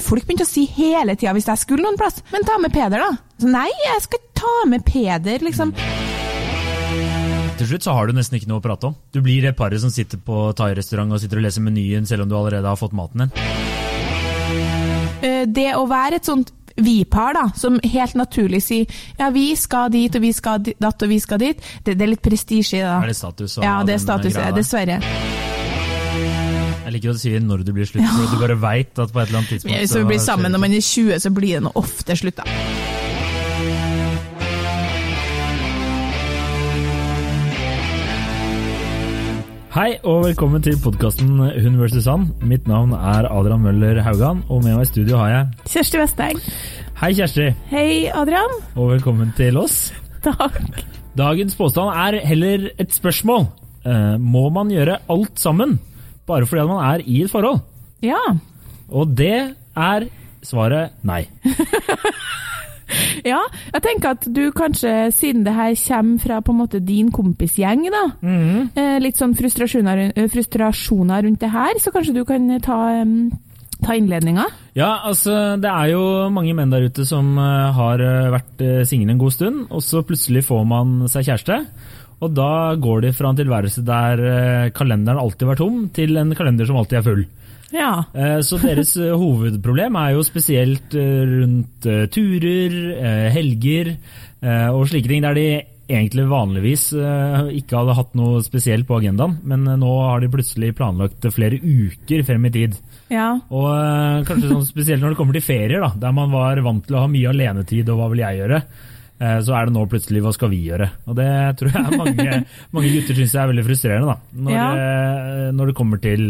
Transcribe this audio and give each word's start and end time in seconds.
Folk 0.00 0.24
begynte 0.26 0.46
å 0.46 0.48
si 0.48 0.64
hele 0.76 1.14
tida 1.18 1.32
hvis 1.36 1.48
jeg 1.50 1.60
skulle 1.60 1.84
noen 1.84 1.98
plass, 1.98 2.20
men 2.32 2.44
ta 2.46 2.56
med 2.62 2.72
Peder, 2.74 3.02
da. 3.02 3.10
Så 3.42 3.50
nei, 3.50 3.68
jeg 3.84 4.04
skal 4.06 4.22
ta 4.38 4.52
med 4.70 4.84
Peder, 4.86 5.42
liksom. 5.44 5.74
Til 7.60 7.68
slutt 7.68 7.84
så 7.84 7.92
har 7.92 8.08
du 8.08 8.14
nesten 8.16 8.38
ikke 8.38 8.48
noe 8.48 8.62
å 8.62 8.64
prate 8.64 8.88
om. 8.88 8.94
Du 9.12 9.20
blir 9.20 9.42
det 9.44 9.52
paret 9.58 9.82
som 9.82 9.90
sitter 9.92 10.20
på 10.24 10.46
thai-restaurant 10.56 11.12
og 11.12 11.20
sitter 11.20 11.42
og 11.42 11.44
leser 11.44 11.64
menyen 11.66 12.06
selv 12.08 12.24
om 12.24 12.30
du 12.30 12.36
allerede 12.38 12.70
har 12.70 12.78
fått 12.80 12.94
maten 12.96 13.26
din. 13.26 13.34
Eh, 15.20 15.44
Det 15.50 15.68
å 15.76 15.84
være 15.90 16.16
et 16.22 16.24
sånt 16.30 16.54
vi-par, 16.80 17.34
da, 17.36 17.44
som 17.58 17.76
helt 17.84 18.14
naturlig 18.16 18.62
sier 18.64 18.86
ja, 19.18 19.28
vi 19.34 19.50
skal 19.58 19.90
dit, 19.92 20.14
og 20.16 20.22
vi 20.24 20.30
skal 20.32 20.62
datt, 20.64 21.02
og 21.02 21.10
vi 21.10 21.18
skal 21.20 21.42
dit, 21.42 21.60
det, 21.84 21.98
det 21.98 22.06
er 22.06 22.14
litt 22.14 22.24
prestisje 22.24 22.78
i 22.78 22.84
det. 22.86 22.94
Er 23.02 23.12
det 23.12 23.18
status? 23.18 23.58
Og 23.58 23.66
Ja, 23.66 23.76
det 23.84 23.98
er 23.98 24.02
status, 24.06 24.38
dessverre. 24.56 25.00
Jeg 26.90 26.96
liker 26.96 27.12
at 27.12 27.18
du 27.20 27.22
sier 27.22 27.42
når 27.46 27.60
det 27.62 27.72
blir 27.76 27.86
slutt, 27.86 28.02
for 28.02 28.32
du 28.34 28.40
bare 28.40 28.54
veit 28.58 28.98
at 28.98 29.12
på 29.14 29.20
et 29.22 29.28
eller 29.28 29.38
annet 29.38 29.50
tidspunkt 29.52 29.76
Hvis 29.78 29.92
vi 29.94 30.00
blir 30.08 30.18
sammen 30.18 30.50
når 30.50 30.58
man 30.58 30.72
er 30.74 30.82
20, 30.82 31.18
så 31.22 31.30
blir 31.30 31.52
det 31.54 31.60
nå 31.62 31.70
ofte 31.78 32.16
slutt, 32.18 32.40
da. 32.40 32.46
Hei 39.70 40.00
og 40.02 40.24
velkommen 40.24 40.64
til 40.66 40.80
podkasten 40.82 41.30
Hun 41.38 41.78
vs. 41.78 42.00
han. 42.10 42.24
Mitt 42.42 42.66
navn 42.66 42.90
er 42.98 43.28
Adrian 43.30 43.62
Møller 43.62 44.00
Haugan, 44.02 44.40
og 44.50 44.64
med 44.64 44.74
meg 44.74 44.88
i 44.88 44.90
studio 44.90 45.20
har 45.20 45.30
jeg 45.30 45.70
Kjersti 45.70 46.00
Vesteng. 46.00 46.40
Hei, 46.98 47.12
Kjersti, 47.20 47.46
Hei, 47.70 47.92
Adrian. 48.10 48.56
og 48.74 48.96
velkommen 48.96 49.30
til 49.38 49.62
oss. 49.62 49.92
Takk. 50.26 50.58
Dagens 51.14 51.54
påstand 51.54 51.94
er 51.94 52.18
heller 52.26 52.66
et 52.82 52.90
spørsmål. 52.98 53.46
Eh, 53.86 54.18
må 54.18 54.48
man 54.50 54.74
gjøre 54.74 54.98
alt 55.06 55.38
sammen 55.38 55.78
bare 56.30 56.48
fordi 56.48 56.68
man 56.70 56.84
er 56.86 57.04
i 57.04 57.22
et 57.24 57.32
forhold? 57.32 57.60
Ja. 58.04 58.20
Og 58.90 59.12
det 59.18 59.34
er 59.76 60.08
svaret 60.46 60.96
nei. 61.06 61.24
ja. 63.32 63.40
Jeg 63.74 63.82
tenker 63.84 64.14
at 64.14 64.24
du 64.26 64.42
kanskje, 64.56 64.94
siden 65.14 65.44
det 65.46 65.54
her 65.56 65.74
kommer 65.84 66.22
fra 66.22 66.40
på 66.44 66.54
en 66.54 66.60
måte 66.62 66.80
din 66.84 67.10
kompisgjeng, 67.14 67.86
da, 67.92 68.06
eh, 68.24 68.96
litt 69.02 69.20
sånn 69.20 69.36
frustrasjoner, 69.38 70.10
eh, 70.14 70.30
frustrasjoner 70.32 71.26
rundt 71.26 71.44
det 71.44 71.52
her, 71.52 71.78
så 71.78 71.92
kanskje 71.94 72.16
du 72.16 72.24
kan 72.24 72.48
ta, 72.64 72.80
em, 73.00 73.30
ta 73.84 73.94
innledninga? 73.94 74.46
Ja, 74.74 75.00
altså 75.04 75.60
det 75.60 75.70
er 75.70 75.92
jo 75.92 76.30
mange 76.32 76.54
menn 76.56 76.72
der 76.72 76.88
ute 76.88 77.06
som 77.06 77.36
eh, 77.38 77.70
har 77.76 78.00
eh, 78.00 78.32
vært 78.32 78.66
single 78.88 79.14
en 79.14 79.22
god 79.22 79.36
stund, 79.36 79.66
og 79.70 79.84
så 79.84 80.02
plutselig 80.06 80.46
får 80.48 80.66
man 80.66 81.08
seg 81.08 81.28
kjæreste. 81.30 81.64
Og 82.20 82.34
da 82.36 82.76
går 82.76 83.06
de 83.06 83.12
fra 83.16 83.30
en 83.32 83.38
tilværelse 83.38 83.82
der 83.86 84.20
eh, 84.28 84.70
kalenderen 84.76 85.20
alltid 85.22 85.48
var 85.48 85.60
tom, 85.60 85.86
til 85.96 86.18
en 86.20 86.34
kalender 86.36 86.68
som 86.68 86.76
alltid 86.80 87.00
er 87.00 87.06
full. 87.06 87.22
Ja. 87.72 87.90
Eh, 88.12 88.40
Så 88.44 88.58
deres 88.60 88.92
eh, 89.00 89.14
hovedproblem 89.16 89.96
er 89.96 90.14
jo 90.18 90.24
spesielt 90.26 90.92
rundt 90.92 91.88
turer, 92.12 92.78
helger 93.32 93.94
og 94.72 94.86
slike 94.88 95.08
ting, 95.08 95.24
der 95.24 95.36
de 95.36 95.46
egentlig 95.90 96.22
vanligvis 96.30 96.84
ikke 96.94 97.76
hadde 97.76 97.96
hatt 97.98 98.12
noe 98.16 98.38
spesielt 98.46 98.86
på 98.88 99.00
agendaen, 99.00 99.34
men 99.42 99.66
nå 99.80 99.90
har 100.06 100.22
de 100.22 100.30
plutselig 100.32 100.70
planlagt 100.78 101.26
flere 101.34 101.58
uker 101.58 102.22
frem 102.28 102.46
i 102.46 102.52
tid. 102.54 102.76
Ja. 103.10 103.32
Og 103.50 104.24
kanskje 104.28 104.52
sånn 104.52 104.68
spesielt 104.68 105.02
når 105.02 105.12
det 105.12 105.18
kommer 105.18 105.36
til 105.36 105.44
ferier, 105.44 105.82
da, 105.82 105.90
der 106.06 106.14
man 106.16 106.30
var 106.32 106.62
vant 106.64 106.86
til 106.86 106.96
å 106.96 107.02
ha 107.04 107.10
mye 107.10 107.32
alenetid, 107.32 107.90
og 107.90 108.00
hva 108.00 108.08
vil 108.14 108.22
jeg 108.22 108.40
gjøre? 108.40 108.62
Eh, 109.20 109.38
Så 109.44 109.52
er 109.52 109.66
det 109.68 109.74
nå 109.76 109.82
plutselig 109.90 110.22
hva 110.24 110.32
skal 110.32 110.48
vi 110.48 110.62
gjøre? 110.64 110.86
Og 111.06 111.14
det 111.18 111.28
tror 111.60 111.74
jeg 111.76 111.98
mange, 112.00 112.44
mange 112.74 112.92
gutter 112.94 113.18
syns 113.18 113.34
er 113.36 113.50
veldig 113.52 113.64
frustrerende. 113.66 114.14
da, 114.14 114.18
når, 114.46 114.52
Ja. 114.56 114.68
eh, 114.72 115.50
når 115.52 115.66
det 115.72 115.76
kommer 115.76 116.00
til 116.00 116.22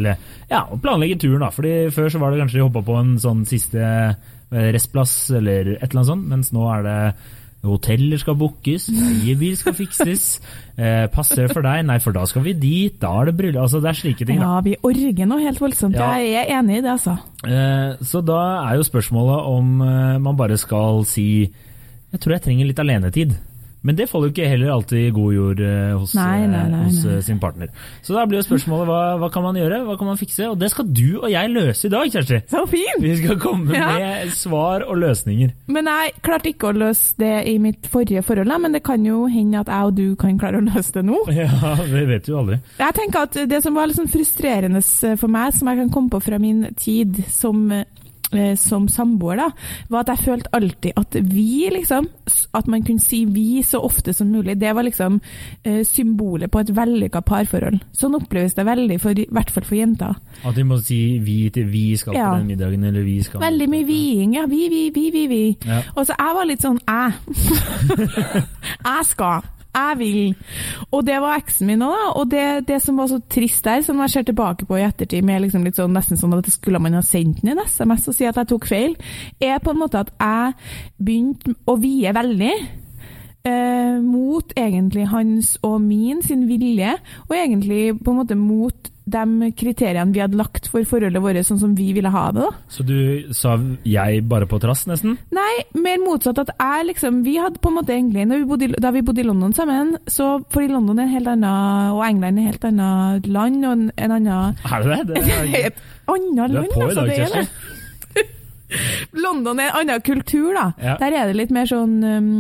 ja, 0.51 0.65
å 0.67 0.81
planlegge 0.83 1.21
turen. 1.23 1.41
da, 1.47 1.51
fordi 1.55 1.75
Før 1.95 2.11
så 2.11 2.19
var 2.19 2.31
det 2.35 2.41
kanskje 2.43 2.59
de 2.59 2.67
hoppa 2.67 2.83
på 2.83 2.99
en 2.99 3.15
sånn 3.23 3.45
siste 3.47 3.79
eh, 3.81 4.73
restplass 4.75 5.31
eller 5.31 5.77
et 5.77 5.85
eller 5.87 6.01
annet 6.03 6.11
sånt, 6.11 6.27
mens 6.29 6.51
nå 6.53 6.67
er 6.79 6.83
det 6.89 7.15
Hoteller 7.61 8.17
skal 8.17 8.39
bookes, 8.41 8.87
leiebil 8.89 9.55
skal 9.61 9.75
fikses. 9.77 10.41
Eh, 10.81 11.11
passer 11.13 11.45
for 11.53 11.61
deg? 11.61 11.83
Nei, 11.85 11.99
for 12.01 12.15
da 12.17 12.23
skal 12.25 12.41
vi 12.41 12.55
dit. 12.57 12.95
Da 13.03 13.11
er 13.21 13.27
det 13.29 13.35
bryllup. 13.37 13.67
Altså, 13.67 13.83
det 13.85 13.91
er 13.91 13.99
slike 13.99 14.25
ting. 14.25 14.39
da. 14.41 14.47
ja, 14.49 14.61
vi 14.65 14.73
orger 14.81 15.27
noe 15.29 15.43
helt 15.45 15.59
voldsomt. 15.61 15.93
Ja. 15.99 16.15
Jeg 16.17 16.47
er 16.49 16.55
enig 16.57 16.79
i 16.79 16.81
det, 16.87 16.95
altså. 16.95 17.19
Eh, 17.45 17.99
Så 18.01 18.23
da 18.25 18.39
er 18.65 18.79
jo 18.79 18.87
spørsmålet 18.89 19.45
om 19.51 19.75
eh, 19.85 20.17
man 20.25 20.39
bare 20.41 20.57
skal 20.57 21.05
si 21.05 21.27
Jeg 22.13 22.21
tror 22.21 22.37
jeg 22.39 22.43
trenger 22.49 22.67
litt 22.73 22.79
alenetid. 22.83 23.39
Men 23.83 23.97
det 23.97 24.11
faller 24.11 24.29
jo 24.29 24.33
ikke 24.35 24.45
heller 24.51 24.69
alltid 24.75 24.99
i 25.07 25.13
god 25.17 25.31
jord 25.33 25.61
eh, 25.65 25.93
hos, 25.97 26.11
Nei, 26.13 26.43
nei, 26.45 26.65
nei, 26.69 26.81
eh, 26.83 26.89
hos 26.91 26.99
nei. 27.07 27.13
eh, 27.17 27.21
sin 27.25 27.39
partner. 27.41 27.71
Så 28.05 28.13
da 28.13 28.27
blir 28.29 28.43
jo 28.43 28.45
spørsmålet 28.45 28.85
hva, 28.91 28.99
hva 29.23 29.31
kan 29.33 29.41
man 29.47 29.57
gjøre, 29.57 29.79
hva 29.87 29.95
kan 29.97 30.11
man 30.11 30.19
fikse? 30.21 30.51
Og 30.53 30.59
det 30.61 30.69
skal 30.69 30.91
du 30.93 31.07
og 31.23 31.31
jeg 31.33 31.49
løse 31.55 31.89
i 31.89 31.93
dag, 31.95 32.11
Kjersti. 32.13 32.43
Så 32.53 32.61
fint! 32.69 33.01
Vi 33.01 33.15
skal 33.23 33.39
komme 33.41 33.73
Ja. 33.73 33.87
med 33.97 34.35
svar 34.37 34.85
og 34.85 35.01
løsninger. 35.01 35.55
Men 35.73 35.89
jeg 35.89 36.13
klarte 36.21 36.53
ikke 36.53 36.75
å 36.75 36.77
løse 36.77 37.17
det 37.25 37.33
i 37.49 37.57
mitt 37.65 37.89
forrige 37.89 38.21
forhold, 38.29 38.53
men 38.67 38.77
det 38.77 38.83
kan 38.85 39.01
jo 39.09 39.23
hende 39.33 39.63
at 39.65 39.73
jeg 39.73 39.89
og 39.89 39.97
du 39.97 40.05
kan 40.21 40.37
klare 40.45 40.61
å 40.61 40.67
løse 40.69 40.93
det 40.99 41.07
nå. 41.09 41.23
Ja, 41.41 41.73
det 41.81 42.05
vet 42.13 42.29
du 42.29 42.35
aldri. 42.37 42.61
Jeg 42.83 42.99
tenker 43.01 43.25
at 43.31 43.41
Det 43.49 43.63
som 43.65 43.81
var 43.81 43.89
litt 43.89 43.97
sånn 43.97 44.13
frustrerende 44.13 44.85
for 45.17 45.33
meg, 45.33 45.57
som 45.57 45.73
jeg 45.73 45.81
kan 45.87 45.95
komme 45.97 46.13
på 46.13 46.21
fra 46.29 46.37
min 46.43 46.67
tid 46.77 47.25
som, 47.33 47.65
eh, 47.73 47.89
som 48.57 48.87
samboer, 48.89 49.37
da, 49.41 49.47
var 49.91 50.05
at 50.05 50.13
jeg 50.15 50.25
følte 50.29 50.51
alltid 50.55 50.93
at 50.97 51.17
vi, 51.33 51.69
liksom 51.75 52.07
At 52.55 52.67
man 52.71 52.83
kunne 52.87 53.01
si 53.03 53.25
vi 53.27 53.63
så 53.67 53.81
ofte 53.83 54.13
som 54.15 54.29
mulig. 54.31 54.57
Det 54.61 54.71
var 54.75 54.83
liksom 54.87 55.21
eh, 55.65 55.81
symbolet 55.87 56.51
på 56.51 56.61
et 56.63 56.71
vellykka 56.77 57.21
parforhold. 57.27 57.81
Sånn 57.97 58.15
oppleves 58.19 58.55
det 58.55 58.65
veldig, 58.67 59.01
for, 59.03 59.19
i 59.19 59.27
hvert 59.31 59.51
fall 59.51 59.67
for 59.67 59.79
jenter. 59.79 60.15
At 60.47 60.55
de 60.57 60.65
må 60.67 60.79
si 60.83 61.19
vi 61.23 61.51
til 61.55 61.67
vi 61.71 61.97
skal 61.97 62.15
Ja. 62.15 62.31
på 62.33 62.39
den 62.39 62.47
middagen, 62.53 62.85
eller 62.85 63.03
vi 63.07 63.19
skal 63.23 63.41
Veldig 63.43 63.69
mye 63.71 63.87
viing. 63.89 64.35
Ja, 64.39 64.47
vi, 64.51 64.69
vi, 64.69 64.83
vi, 64.95 65.11
vi, 65.15 65.27
vi. 65.31 65.43
Ja. 65.67 65.83
Og 65.97 66.07
så 66.07 66.15
jeg 66.19 66.37
var 66.39 66.47
litt 66.51 66.63
sånn 66.63 66.81
jeg. 66.87 67.13
jeg 68.91 69.07
skal. 69.11 69.43
Jeg 69.71 69.99
vil. 69.99 70.35
Og 70.91 71.05
det 71.07 71.21
var 71.23 71.39
eksen 71.39 71.69
min 71.71 71.85
òg, 71.87 71.95
da. 71.95 72.07
Og 72.19 72.31
det, 72.33 72.47
det 72.69 72.81
som 72.83 72.99
var 72.99 73.11
så 73.11 73.21
trist 73.31 73.65
der, 73.65 73.85
som 73.87 74.01
jeg 74.03 74.11
ser 74.11 74.27
tilbake 74.27 74.67
på 74.67 74.79
i 74.79 74.85
ettertid, 74.87 75.23
med 75.27 75.45
liksom 75.45 75.65
litt 75.67 75.79
sånn, 75.79 75.95
nesten 75.95 76.19
sånn 76.19 76.35
at 76.35 76.47
det 76.49 76.55
skulle 76.57 76.83
man 76.83 76.99
ha 76.99 77.05
sendt 77.07 77.45
den 77.45 77.55
en 77.55 77.63
SMS 77.63 78.09
og 78.11 78.17
si 78.17 78.27
at 78.27 78.41
jeg 78.41 78.51
tok 78.51 78.67
feil, 78.71 78.97
er 79.39 79.63
på 79.63 79.75
en 79.75 79.83
måte 79.83 80.03
at 80.03 80.13
jeg 80.19 80.55
begynte 80.99 81.55
å 81.71 81.79
vie 81.81 82.15
veldig. 82.15 82.55
Eh, 83.41 83.97
mot 84.05 84.51
egentlig 84.53 85.07
hans 85.09 85.55
og 85.65 85.79
min 85.81 86.19
sin 86.21 86.43
vilje, 86.45 86.93
og 87.29 87.37
egentlig 87.39 87.95
på 87.97 88.13
en 88.13 88.19
måte 88.19 88.37
mot 88.37 88.91
de 89.13 89.51
kriteriene 89.59 90.13
vi 90.15 90.23
hadde 90.23 90.39
lagt 90.39 90.69
for 90.71 90.85
forholdet 90.89 91.23
vårt, 91.23 91.41
sånn 91.47 91.61
som 91.61 91.75
vi 91.79 91.91
ville 91.97 92.11
ha 92.15 92.27
det. 92.33 92.45
da. 92.47 92.51
Så 92.73 92.85
du 92.87 93.33
sa 93.37 93.57
jeg 93.85 94.23
bare 94.31 94.47
på 94.51 94.61
trass, 94.63 94.87
nesten? 94.91 95.19
Nei, 95.35 95.53
mer 95.75 95.99
motsatt. 96.05 96.39
at 96.39 96.53
jeg 96.57 96.87
liksom, 96.93 97.23
Vi 97.27 97.37
hadde 97.39 97.59
på 97.61 97.69
en 97.73 97.79
måte 97.81 97.95
egentlig, 97.95 98.27
når 98.31 98.39
vi 98.45 98.49
bodde, 98.51 98.81
Da 98.81 98.91
vi 98.95 99.03
bodde 99.03 99.21
i 99.21 99.27
London 99.29 99.53
sammen, 99.57 99.97
så 100.07 100.31
fordi 100.51 100.71
London 100.73 100.99
er 100.99 101.09
en 101.09 101.15
helt 101.17 101.29
annen, 101.35 101.93
og 101.97 102.05
England 102.07 102.39
er 102.39 102.43
et 102.43 102.53
helt 102.55 102.65
annet 102.71 103.27
land 103.27 103.65
og 103.65 103.73
en, 103.73 103.91
en 103.97 104.17
annen 104.19 104.57
Er 104.65 104.83
det 104.87 104.99
det? 105.09 105.15
det 105.15 105.35
er, 105.35 105.67
Et 105.71 105.85
annet 106.09 106.51
land, 106.57 106.69
altså. 106.81 107.05
Det 107.07 107.19
er 107.19 107.37
det. 107.41 107.49
London 109.25 109.61
er 109.61 109.71
en 109.71 109.81
annen 109.83 110.05
kultur, 110.05 110.53
da. 110.57 110.71
Ja. 110.81 110.97
Der 111.01 111.17
er 111.17 111.31
det 111.31 111.39
litt 111.39 111.55
mer 111.55 111.69
sånn 111.71 111.99
um, 112.05 112.31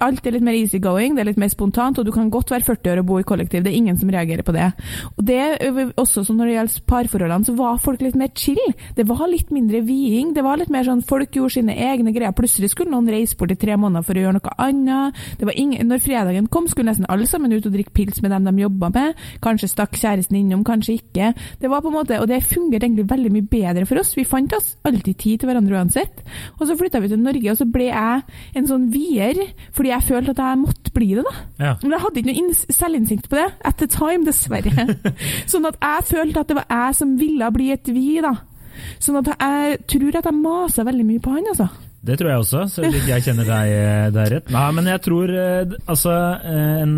Alt 0.00 0.24
er 0.24 0.32
litt 0.32 0.44
mer 0.44 0.56
easygoing, 0.56 1.12
det 1.12 1.24
er 1.24 1.28
litt 1.28 1.40
mer 1.40 1.50
spontant, 1.52 1.98
og 2.00 2.06
du 2.08 2.12
kan 2.14 2.30
godt 2.32 2.54
være 2.54 2.64
40 2.64 2.92
år 2.94 3.00
og 3.02 3.08
bo 3.10 3.18
i 3.20 3.26
kollektiv. 3.26 3.60
Det 3.66 3.68
er 3.68 3.76
ingen 3.76 3.98
som 4.00 4.08
reagerer 4.08 4.40
på 4.46 4.54
det. 4.56 4.70
Og 5.18 5.26
det 5.28 5.40
også 6.00 6.24
sånn 6.24 6.38
når 6.40 6.48
det 6.48 6.54
gjelder 6.54 6.86
parforholdene, 6.88 7.44
så 7.44 7.54
var 7.58 7.82
folk 7.84 8.00
litt 8.04 8.16
mer 8.16 8.30
chill. 8.32 8.60
Det 8.96 9.04
var 9.08 9.26
litt 9.28 9.52
mindre 9.52 9.82
viing. 9.84 10.32
Det 10.36 10.44
var 10.46 10.56
litt 10.60 10.72
mer 10.72 10.86
sånn 10.88 11.02
folk 11.04 11.36
gjorde 11.36 11.58
sine 11.58 11.76
egne 11.76 12.14
greier. 12.16 12.32
Plutselig 12.36 12.72
skulle 12.72 12.94
noen 12.94 13.10
reise 13.12 13.36
bort 13.36 13.52
i 13.52 13.58
tre 13.60 13.76
måneder 13.76 14.06
for 14.06 14.16
å 14.16 14.24
gjøre 14.24 14.38
noe 14.38 14.54
annet. 14.64 15.20
Det 15.36 15.48
var 15.50 15.60
ingen, 15.60 15.84
når 15.90 16.02
fredagen 16.06 16.48
kom, 16.48 16.70
skulle 16.70 16.94
nesten 16.94 17.08
alle 17.12 17.28
sammen 17.28 17.52
ut 17.52 17.68
og 17.68 17.76
drikke 17.76 17.92
pils 18.00 18.22
med 18.24 18.32
dem 18.32 18.48
de 18.48 18.64
jobba 18.64 18.90
med. 18.96 19.20
Kanskje 19.44 19.68
stakk 19.74 20.00
kjæresten 20.00 20.40
innom, 20.40 20.64
kanskje 20.64 20.96
ikke. 20.96 21.32
Det 21.60 21.68
var 21.68 21.84
på 21.84 21.92
en 21.92 21.98
måte, 21.98 22.22
og 22.22 22.28
det 22.30 22.40
fungerte 22.48 22.88
egentlig 22.88 23.08
veldig 23.10 23.34
mye 23.36 23.48
bedre 23.52 23.86
for 23.88 24.00
oss. 24.00 24.16
Vi 24.16 24.24
fant 24.28 24.56
oss 24.56 24.72
alltid 24.88 25.20
tid 25.20 25.42
til 25.42 25.50
hverandre 25.50 25.69
uansett. 25.76 26.22
Og 26.58 26.66
så 26.68 26.76
flytta 26.78 27.00
vi 27.02 27.08
til 27.12 27.20
Norge, 27.22 27.50
og 27.52 27.58
så 27.60 27.66
ble 27.70 27.88
jeg 27.90 28.22
en 28.56 28.68
sånn 28.70 28.88
vier, 28.92 29.40
fordi 29.76 29.92
jeg 29.92 30.06
følte 30.08 30.34
at 30.36 30.42
jeg 30.44 30.60
måtte 30.62 30.94
bli 30.96 31.10
det, 31.18 31.24
da. 31.26 31.34
Ja. 31.64 31.72
Men 31.82 31.96
jeg 31.96 32.04
hadde 32.04 32.20
ikke 32.22 32.30
noe 32.32 32.42
inns- 32.44 32.66
selvinnsikt 32.76 33.28
på 33.30 33.38
det 33.40 33.48
at 33.64 33.76
the 33.82 33.86
time, 33.90 34.24
dessverre. 34.28 34.86
sånn 35.52 35.68
at 35.70 35.78
jeg 35.80 36.08
følte 36.12 36.40
at 36.44 36.48
det 36.52 36.58
var 36.60 36.68
jeg 36.70 36.98
som 37.02 37.16
ville 37.20 37.50
bli 37.54 37.70
et 37.74 37.92
vi, 37.94 38.08
da. 38.24 38.34
Sånn 39.02 39.20
at 39.20 39.30
jeg 39.34 39.78
tror 39.90 40.16
at 40.20 40.28
jeg 40.30 40.38
masa 40.40 40.84
veldig 40.88 41.06
mye 41.06 41.22
på 41.24 41.34
han, 41.36 41.48
altså. 41.52 41.68
Det 42.00 42.14
tror 42.16 42.30
jeg 42.32 42.40
også, 42.40 42.60
så 42.72 42.84
vidt 42.88 43.08
jeg 43.10 43.24
kjenner 43.26 43.44
deg, 43.44 43.72
eh, 43.76 44.06
deg 44.14 44.30
rett. 44.32 44.46
Nei, 44.54 44.68
men 44.72 44.86
jeg 44.88 45.02
tror 45.04 45.32
eh, 45.36 45.74
Altså, 45.84 46.14
eh, 46.48 46.78
en, 46.80 46.94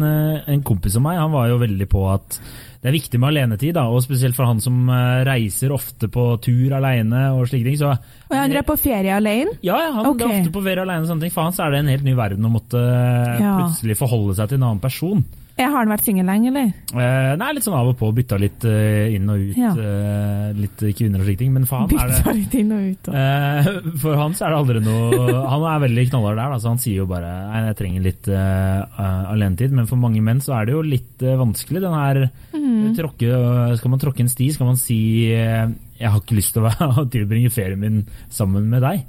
en 0.46 0.62
kompis 0.62 0.94
av 1.00 1.02
meg, 1.02 1.18
han 1.18 1.32
var 1.34 1.48
jo 1.50 1.56
veldig 1.58 1.88
på 1.90 2.04
at 2.12 2.38
det 2.82 2.90
er 2.90 2.94
viktig 2.96 3.18
med 3.22 3.28
alenetid, 3.30 3.74
da, 3.76 3.84
og 3.94 4.02
spesielt 4.02 4.34
for 4.34 4.48
han 4.50 4.58
som 4.62 4.88
reiser 5.26 5.70
ofte 5.70 6.08
på 6.10 6.24
tur 6.42 6.72
alene 6.74 7.28
og 7.30 7.44
slike 7.46 7.68
ting. 7.68 7.76
Så 7.78 7.92
Og 7.92 8.34
han 8.34 8.50
drar 8.50 8.64
på 8.66 8.74
ferie 8.74 9.14
alene. 9.14 9.52
ja, 9.62 9.76
ja, 9.84 9.92
han 9.94 10.08
okay. 10.10 10.26
er 10.26 10.40
ofte 10.40 10.54
på 10.56 10.62
ferie 10.64 10.82
alene 10.82 11.04
og 11.06 11.12
sånne 11.12 11.22
ting. 11.28 11.34
For 11.34 11.46
han 11.46 11.54
så 11.54 11.62
er 11.68 11.76
det 11.76 11.84
en 11.84 11.92
helt 11.92 12.08
ny 12.08 12.16
verden 12.18 12.48
å 12.48 12.50
måtte 12.50 12.82
Ja. 12.82 13.52
plutselig 13.60 13.94
forholde 14.00 14.34
seg 14.34 14.50
til 14.50 14.58
en 14.58 14.66
annen 14.66 14.82
person. 14.82 15.22
Jeg 15.52 15.68
har 15.68 15.82
han 15.84 15.90
vært 15.92 16.06
singel 16.06 16.26
lenge, 16.26 16.48
eller? 16.48 16.70
Eh, 16.96 17.32
nei, 17.36 17.48
litt 17.52 17.66
sånn 17.66 17.76
av 17.76 17.90
og 17.90 17.96
på. 18.00 18.08
Bytta 18.16 18.38
litt 18.40 18.64
eh, 18.68 19.12
inn 19.16 19.28
og 19.28 19.42
ut. 19.42 19.58
Ja. 19.60 19.72
eh, 19.76 20.48
litt 20.56 20.80
kvinner 20.96 21.20
og 21.20 21.28
slike 21.28 21.42
ting. 21.42 21.52
Men 21.52 21.66
for 21.68 21.82
han 21.82 21.92
er 21.92 22.08
det 22.08 22.20
Bytta 22.22 22.34
litt 22.38 22.56
inn 22.56 22.72
og 22.72 22.86
ut. 22.86 23.08
da. 23.08 23.12
Eh, 23.22 23.70
For 24.02 24.16
han 24.18 24.36
så 24.36 24.46
er 24.46 24.54
det 24.54 24.60
aldri 24.62 24.82
noe 24.82 25.42
Han 25.52 25.66
er 25.68 25.82
veldig 25.84 26.06
knallhard 26.08 26.40
der, 26.40 26.54
da, 26.54 26.60
så 26.62 26.72
han 26.72 26.80
sier 26.82 27.02
jo 27.02 27.08
bare 27.10 27.30
Nei, 27.52 27.62
jeg 27.68 27.78
trenger 27.82 28.06
litt 28.06 28.30
uh, 28.32 29.28
alenetid. 29.32 29.76
Men 29.76 29.88
for 29.90 30.00
mange 30.00 30.24
menn 30.24 30.40
så 30.44 30.56
er 30.56 30.68
det 30.68 30.76
jo 30.76 30.82
litt 30.86 31.24
eh, 31.24 31.38
vanskelig. 31.38 31.84
Den 31.84 31.98
her 31.98 32.22
mm. 32.56 32.92
tråkke, 32.98 33.40
Skal 33.80 33.92
man 33.92 34.02
tråkke 34.02 34.24
en 34.24 34.32
sti, 34.32 34.50
skal 34.56 34.72
man 34.72 34.80
si 34.80 35.00
eh, 35.36 35.66
Jeg 36.00 36.14
har 36.14 36.22
ikke 36.22 36.38
lyst 36.38 36.56
til 36.56 36.66
å 36.66 37.06
tilbringe 37.14 37.52
ferien 37.52 37.80
min 37.82 38.04
sammen 38.32 38.70
med 38.72 38.84
deg. 38.84 39.04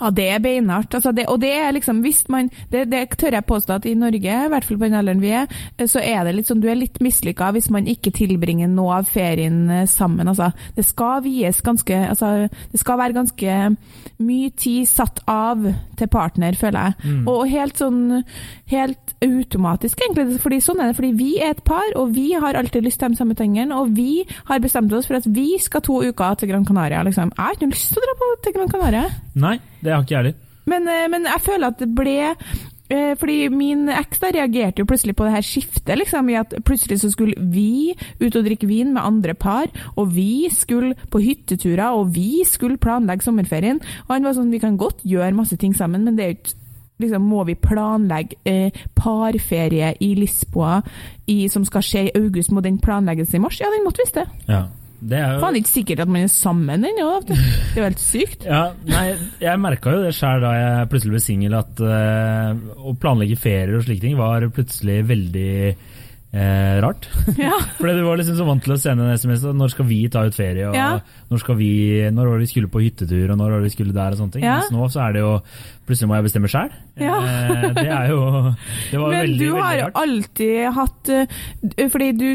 Ja, 0.00 0.10
det 0.14 0.28
er 0.32 0.42
beinhardt. 0.42 0.94
Altså 0.94 1.12
det, 1.12 1.26
og 1.28 1.40
det 1.42 1.52
er 1.58 1.72
liksom, 1.76 2.02
hvis 2.04 2.24
man, 2.32 2.50
det, 2.72 2.86
det 2.92 3.04
tør 3.18 3.38
jeg 3.38 3.48
påstå 3.48 3.78
at 3.78 3.88
i 3.88 3.94
Norge, 3.98 4.18
i 4.18 4.52
hvert 4.52 4.66
fall 4.66 4.78
på 4.80 4.88
den 4.88 4.98
alderen 4.98 5.22
vi 5.22 5.32
er, 5.34 5.48
så 5.86 6.02
er 6.02 6.24
det 6.26 6.36
litt 6.36 6.50
sånn, 6.50 6.62
du 6.62 6.68
er 6.70 6.78
litt 6.78 7.00
mislykka 7.04 7.50
hvis 7.54 7.70
man 7.74 7.88
ikke 7.90 8.12
tilbringer 8.16 8.70
noe 8.70 9.00
av 9.00 9.10
ferien 9.10 9.66
eh, 9.70 9.86
sammen. 9.90 10.28
Altså, 10.30 10.50
det 10.76 10.86
skal 10.88 11.22
vies 11.26 11.62
ganske, 11.64 12.00
altså, 12.12 12.48
det 12.72 12.80
skal 12.80 13.00
være 13.00 13.18
ganske 13.18 13.58
mye 14.18 14.50
tid 14.58 14.88
satt 14.90 15.22
av 15.30 15.66
til 15.98 16.10
partner, 16.10 16.56
føler 16.58 16.90
jeg. 16.90 17.14
Og 17.28 17.44
helt 17.50 17.78
sånn, 17.78 18.22
helt 18.70 19.14
automatisk 19.24 20.00
egentlig, 20.04 20.38
fordi 20.42 20.60
sånn 20.62 20.82
er 20.82 20.90
det, 20.90 20.98
fordi 20.98 21.12
vi 21.18 21.30
er 21.42 21.54
et 21.54 21.64
par, 21.66 21.86
og 21.98 22.12
vi 22.14 22.32
har 22.38 22.58
alltid 22.58 22.86
lyst 22.86 23.00
til 23.02 23.14
de 23.14 23.18
samme 23.18 23.36
tingene, 23.38 23.74
og 23.74 23.94
vi 23.96 24.24
har 24.48 24.62
bestemt 24.62 24.92
oss 24.94 25.08
for 25.08 25.18
at 25.18 25.26
vi 25.26 25.58
skal 25.62 25.82
to 25.86 26.00
uker 26.06 26.38
til 26.38 26.52
Gran 26.52 26.66
Canaria, 26.66 27.02
liksom. 27.06 27.32
Jeg 27.34 27.44
har 27.44 27.56
ikke 27.56 27.70
lyst 27.72 27.92
til 27.94 28.02
å 28.02 28.06
dra 28.06 28.16
på 28.20 28.30
til 28.44 28.56
Gran 28.56 28.72
Canaria. 28.72 29.04
Nei, 29.38 29.57
det 29.82 29.94
har 29.94 30.02
ikke 30.02 30.14
jeg 30.14 30.22
heller. 30.22 30.42
Men, 30.68 30.88
eh, 30.88 31.06
men 31.10 31.28
jeg 31.28 31.44
føler 31.46 31.72
at 31.72 31.80
det 31.80 31.88
ble 31.96 32.16
eh, 32.90 33.14
fordi 33.20 33.38
min 33.52 33.88
eks 33.92 34.20
da 34.22 34.30
reagerte 34.34 34.82
jo 34.82 34.88
plutselig 34.88 35.16
på 35.16 35.26
det 35.26 35.34
her 35.36 35.46
skiftet, 35.46 35.94
liksom, 36.00 36.30
i 36.32 36.38
at 36.40 36.54
plutselig 36.66 37.00
så 37.02 37.10
skulle 37.12 37.36
vi 37.52 37.94
ut 38.20 38.34
og 38.34 38.44
drikke 38.44 38.68
vin 38.68 38.92
med 38.94 39.04
andre 39.04 39.34
par, 39.38 39.68
og 39.96 40.14
vi 40.14 40.48
skulle 40.52 40.94
på 41.12 41.22
hytteturer, 41.24 41.90
og 41.92 42.14
vi 42.16 42.44
skulle 42.48 42.80
planlegge 42.80 43.26
sommerferien. 43.26 43.80
Og 44.08 44.16
han 44.16 44.26
var 44.26 44.36
sånn, 44.36 44.52
vi 44.52 44.62
kan 44.62 44.80
godt 44.80 45.04
gjøre 45.08 45.36
masse 45.36 45.58
ting 45.60 45.76
sammen, 45.76 46.04
men 46.04 46.18
det 46.18 46.24
er 46.24 46.34
jo 46.34 46.40
ikke 46.40 46.56
Liksom, 46.98 47.22
må 47.30 47.44
vi 47.46 47.54
planlegge 47.54 48.40
eh, 48.42 48.78
parferie 48.98 49.92
i 50.02 50.08
Lisboa 50.18 50.80
i, 51.30 51.44
som 51.46 51.62
skal 51.62 51.84
skje 51.86 52.00
i 52.08 52.14
august? 52.18 52.50
Må 52.50 52.58
den 52.64 52.80
planlegges 52.82 53.36
i 53.36 53.38
mars? 53.38 53.60
Ja, 53.62 53.70
den 53.70 53.84
måtte 53.86 54.02
visst 54.02 54.18
det. 54.18 54.24
Ja, 54.48 54.64
det 55.00 55.18
er 55.20 55.36
jo 55.36 55.42
Faen 55.44 55.58
ikke 55.60 55.70
sikkert 55.70 56.00
at 56.02 56.10
man 56.10 56.24
er 56.26 56.32
sammen 56.32 56.86
ennå. 56.88 57.08
Det 57.28 57.36
er 57.36 57.78
jo 57.78 57.84
helt 57.86 58.02
sykt. 58.02 58.46
Ja, 58.48 58.62
nei, 58.88 59.04
jeg 59.42 59.60
merka 59.62 59.94
jo 59.94 60.02
det 60.02 60.14
sjøl 60.16 60.42
da 60.42 60.54
jeg 60.56 60.88
plutselig 60.90 61.14
ble 61.14 61.22
singel, 61.22 61.54
at 61.60 61.84
uh, 61.84 62.82
å 62.82 62.96
planlegge 62.98 63.38
ferier 63.38 63.78
og 63.78 63.86
slike 63.86 64.02
ting 64.02 64.18
var 64.18 64.48
plutselig 64.54 64.98
veldig 65.06 65.52
eh, 66.32 66.76
rart. 66.82 67.08
Ja. 67.38 67.54
Fordi 67.78 67.94
du 67.94 68.02
var 68.06 68.18
liksom 68.20 68.38
så 68.40 68.46
vant 68.48 68.64
til 68.64 68.74
å 68.74 68.80
sende 68.80 69.06
en 69.06 69.14
SMS 69.18 69.46
og 69.48 69.56
når 69.58 69.74
skal 69.76 69.88
vi 69.88 70.00
ta 70.12 70.24
ut 70.26 70.36
ferie, 70.36 70.66
og 70.68 70.76
Ja. 70.76 70.90
når, 71.30 71.42
skal 71.44 71.58
vi, 71.60 71.70
når 72.12 72.32
var 72.32 72.38
det 72.38 72.48
vi 72.48 72.52
skulle 72.52 72.72
på 72.72 72.82
hyttetur, 72.82 73.30
og 73.30 73.38
når 73.38 73.54
var 73.54 73.62
det 73.62 73.70
vi 73.70 73.76
skulle 73.76 73.96
der, 73.96 74.16
og 74.16 74.22
sånne 74.22 74.34
ting. 74.36 74.46
Ja. 74.48 74.58
Mens 74.58 74.74
nå 74.74 74.90
så 74.92 75.06
er 75.06 75.18
det 75.18 75.26
jo 75.26 75.34
Plutselig 75.88 76.08
må 76.10 76.18
jeg 76.18 76.24
bestemme 76.26 76.48
sjøl. 76.52 76.72
Ja. 76.98 77.18
Eh, 77.22 77.66
det 77.76 77.86
er 77.86 78.10
jo 78.12 78.20
Det 78.90 78.98
var 79.00 79.10
Men 79.12 79.20
veldig, 79.22 79.38
du 79.38 79.52
har 79.56 79.76
veldig 79.76 80.02
alltid 80.02 80.56
hatt 80.76 81.12
eh, 81.14 81.88
Fordi 81.92 82.08
du, 82.18 82.26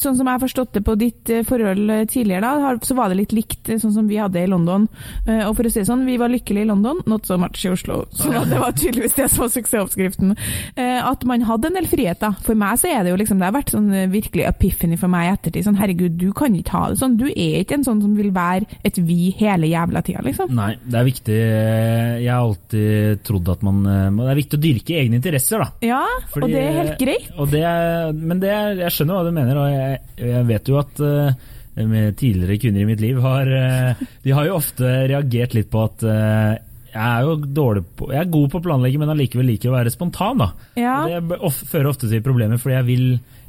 sånn 0.00 0.18
som 0.18 0.26
jeg 0.26 0.34
har 0.34 0.42
forstått 0.42 0.74
det 0.76 0.84
på 0.86 0.96
ditt 1.00 1.32
eh, 1.32 1.44
forhold 1.46 1.92
tidligere, 2.10 2.52
da, 2.60 2.74
så 2.84 2.94
var 2.98 3.10
det 3.10 3.20
litt 3.20 3.34
likt 3.34 3.70
sånn 3.70 3.94
som 3.94 4.08
vi 4.10 4.18
hadde 4.20 4.40
i 4.42 4.48
London. 4.50 4.86
Og 5.26 5.52
for 5.56 5.66
å 5.66 5.70
si 5.70 5.80
det 5.80 5.88
sånn, 5.88 6.02
vi 6.06 6.16
var 6.20 6.30
lykkelige 6.32 6.64
i 6.64 6.68
London, 6.68 7.00
not 7.10 7.26
so 7.28 7.36
much 7.40 7.62
i 7.64 7.70
Oslo. 7.72 8.02
Så 8.16 8.30
det 8.30 8.58
var 8.60 8.74
tydeligvis 8.76 9.16
det 9.16 9.28
som 9.32 9.44
var 9.44 9.52
suksessoppskriften. 9.54 10.34
At 10.76 11.24
man 11.28 11.44
hadde 11.46 11.70
en 11.70 11.78
del 11.78 11.88
frihet, 11.90 12.20
da. 12.22 12.32
For 12.44 12.58
meg 12.58 12.80
så 12.80 12.90
er 12.90 13.04
det 13.04 13.12
jo 13.12 13.18
liksom, 13.20 13.40
det 13.40 13.48
har 13.48 13.56
vært 13.56 13.72
sånn 13.74 13.88
virkelig 14.12 14.46
epiphany 14.48 14.98
for 15.00 15.12
meg 15.12 15.28
i 15.28 15.32
ettertid. 15.34 15.66
Sånn 15.66 15.78
herregud, 15.80 16.18
du 16.20 16.30
kan 16.36 16.56
ikke 16.56 16.76
ha 16.76 16.90
det 16.92 17.00
sånn. 17.02 17.16
Du 17.20 17.26
er 17.30 17.60
ikke 17.62 17.78
en 17.80 17.86
sånn 17.86 18.02
som 18.04 18.16
vil 18.18 18.32
være 18.36 18.80
et 18.86 19.00
vi 19.06 19.30
hele 19.40 19.70
jævla 19.70 20.04
tida, 20.06 20.24
liksom. 20.26 20.54
Nei, 20.56 20.72
det 20.84 21.00
er 21.00 21.08
viktig 21.08 21.38
Jeg 21.40 22.30
har 22.30 22.44
alltid 22.44 23.24
trodd 23.26 23.52
at 23.54 23.64
man 23.66 23.84
eh, 24.18 24.26
Det 24.26 24.32
er 24.32 24.40
viktig 24.40 24.58
å 24.58 24.62
dyrke 24.64 24.98
egne 25.02 25.20
interesser, 25.20 25.62
da. 25.62 25.70
Ja, 25.86 26.02
Fordi- 26.32 26.48
og 26.48 26.50
det 26.50 26.64
er 26.64 26.78
helt 26.80 26.98
greit. 26.98 27.30
Og 27.38 27.50
det 27.50 27.62
er, 27.62 28.12
men 28.12 28.40
det 28.40 28.50
er, 28.50 28.74
jeg 28.86 28.96
skjønner 28.96 29.14
hva 29.14 29.24
du 29.24 29.36
mener, 29.36 29.60
og 29.62 29.70
jeg, 29.70 30.00
jeg 30.18 30.46
vet 30.50 30.72
jo 30.72 30.80
at 30.80 31.04
uh, 31.04 31.32
med 31.80 32.16
tidligere 32.18 32.58
kvinner 32.60 32.82
i 32.82 32.88
mitt 32.88 33.00
liv 33.00 33.20
har 33.22 33.46
uh, 33.46 34.02
De 34.24 34.34
har 34.34 34.48
jo 34.48 34.56
ofte 34.58 34.84
reagert 35.08 35.54
litt 35.54 35.70
på 35.70 35.84
at 35.86 36.02
uh, 36.02 36.58
jeg 36.90 37.06
er 37.06 37.26
jo 37.26 37.36
dårlig 37.54 37.82
på 37.96 38.08
Jeg 38.10 38.20
er 38.24 38.32
god 38.34 38.48
på 38.52 38.60
å 38.60 38.64
planlegge, 38.64 39.00
men 39.00 39.12
allikevel 39.12 39.46
liker 39.52 39.70
å 39.70 39.76
være 39.76 39.92
spontan, 39.94 40.42
da. 40.42 40.48
Ja. 40.80 40.96
Og 41.04 41.28
Det 41.30 41.38
of, 41.46 41.60
fører 41.70 41.90
ofte 41.92 42.10
til 42.10 42.24
problemer, 42.24 42.58
fordi 42.60 42.76
jeg 42.76 42.88
vil, 42.88 43.04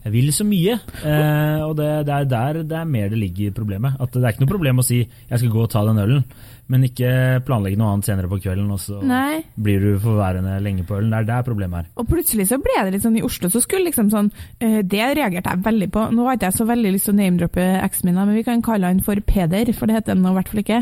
jeg 0.05 0.13
vil 0.13 0.29
så 0.35 0.45
mye. 0.47 0.77
Eh, 1.01 1.63
og 1.65 1.75
det, 1.79 1.89
det 2.07 2.17
er 2.17 2.29
der 2.29 2.61
det 2.61 2.77
er 2.77 2.89
mer 2.89 3.09
det 3.11 3.21
ligger 3.21 3.49
i 3.49 3.55
problemet. 3.55 3.97
At 4.01 4.13
det 4.13 4.23
er 4.23 4.35
ikke 4.35 4.45
noe 4.45 4.53
problem 4.53 4.81
å 4.83 4.85
si 4.85 5.01
'jeg 5.01 5.41
skal 5.41 5.53
gå 5.55 5.63
og 5.63 5.71
ta 5.73 5.85
den 5.87 6.01
ølen', 6.03 6.23
men 6.71 6.85
ikke 6.87 7.41
planlegge 7.47 7.79
noe 7.79 7.91
annet 7.91 8.07
senere 8.07 8.29
på 8.31 8.39
kvelden, 8.41 8.69
og 8.71 8.79
så 8.79 9.01
Nei. 9.03 9.41
blir 9.59 9.83
du 9.83 9.89
forværende 10.01 10.55
lenge 10.63 10.85
på 10.87 10.95
ølen. 10.97 11.11
Det 11.11 11.19
er 11.19 11.27
der 11.27 11.47
problemet 11.47 11.81
er. 11.81 11.89
Og 11.99 12.07
plutselig 12.07 12.47
så 12.47 12.59
ble 12.63 12.77
det 12.79 12.95
litt 12.95 13.05
sånn 13.05 13.17
i 13.19 13.23
Oslo, 13.27 13.51
så 13.51 13.61
skulle 13.63 13.89
liksom 13.89 14.11
sånn 14.13 14.31
eh, 14.63 14.79
Det 14.87 15.03
reagerte 15.17 15.51
jeg 15.51 15.65
veldig 15.65 15.89
på. 15.91 16.05
Nå 16.15 16.27
har 16.27 16.39
ikke 16.39 16.51
jeg 16.51 16.59
så 16.61 16.69
veldig 16.69 16.93
lyst 16.95 17.09
til 17.09 17.15
å 17.15 17.19
name-droppe 17.19 17.67
eksen 17.81 18.09
min, 18.09 18.21
men 18.21 18.37
vi 18.37 18.45
kan 18.47 18.63
kalle 18.65 18.93
han 18.93 19.03
for 19.03 19.19
Peder, 19.27 19.73
for 19.75 19.89
det 19.89 19.99
heter 19.99 20.15
han 20.15 20.23
nå 20.23 20.31
i 20.31 20.39
hvert 20.39 20.53
fall 20.53 20.63
ikke. 20.63 20.81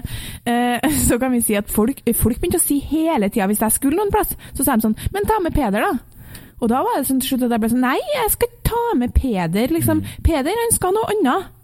Eh, 0.53 0.89
så 1.07 1.19
kan 1.21 1.33
vi 1.33 1.43
si 1.45 1.57
at 1.57 1.73
folk, 1.73 2.03
folk 2.21 2.39
begynte 2.39 2.61
å 2.61 2.67
si 2.67 2.79
hele 2.91 3.31
tida, 3.33 3.49
hvis 3.49 3.65
jeg 3.65 3.79
skulle 3.79 3.99
noen 3.99 4.13
plass, 4.13 4.37
så 4.53 4.65
sa 4.65 4.77
de 4.77 4.87
sånn 4.87 4.97
Men 5.15 5.27
ta 5.29 5.41
med 5.43 5.55
Peder, 5.57 5.85
da. 5.85 6.35
Og 6.59 6.67
da 6.69 6.81
var 6.83 6.99
det 6.99 7.07
sånn 7.07 7.21
til 7.23 7.33
slutt 7.33 7.47
at 7.47 7.55
jeg 7.55 7.63
ble 7.63 7.71
sånn 7.71 7.85
Nei, 7.87 7.97
jeg 8.13 8.35
skal 8.35 8.57
ta 8.67 8.83
med 8.99 9.15
Peder, 9.15 9.73
liksom. 9.73 10.03
Peder, 10.25 10.53
han 10.53 10.75
skal 10.75 10.93
noe 10.95 11.15
annet. 11.15 11.55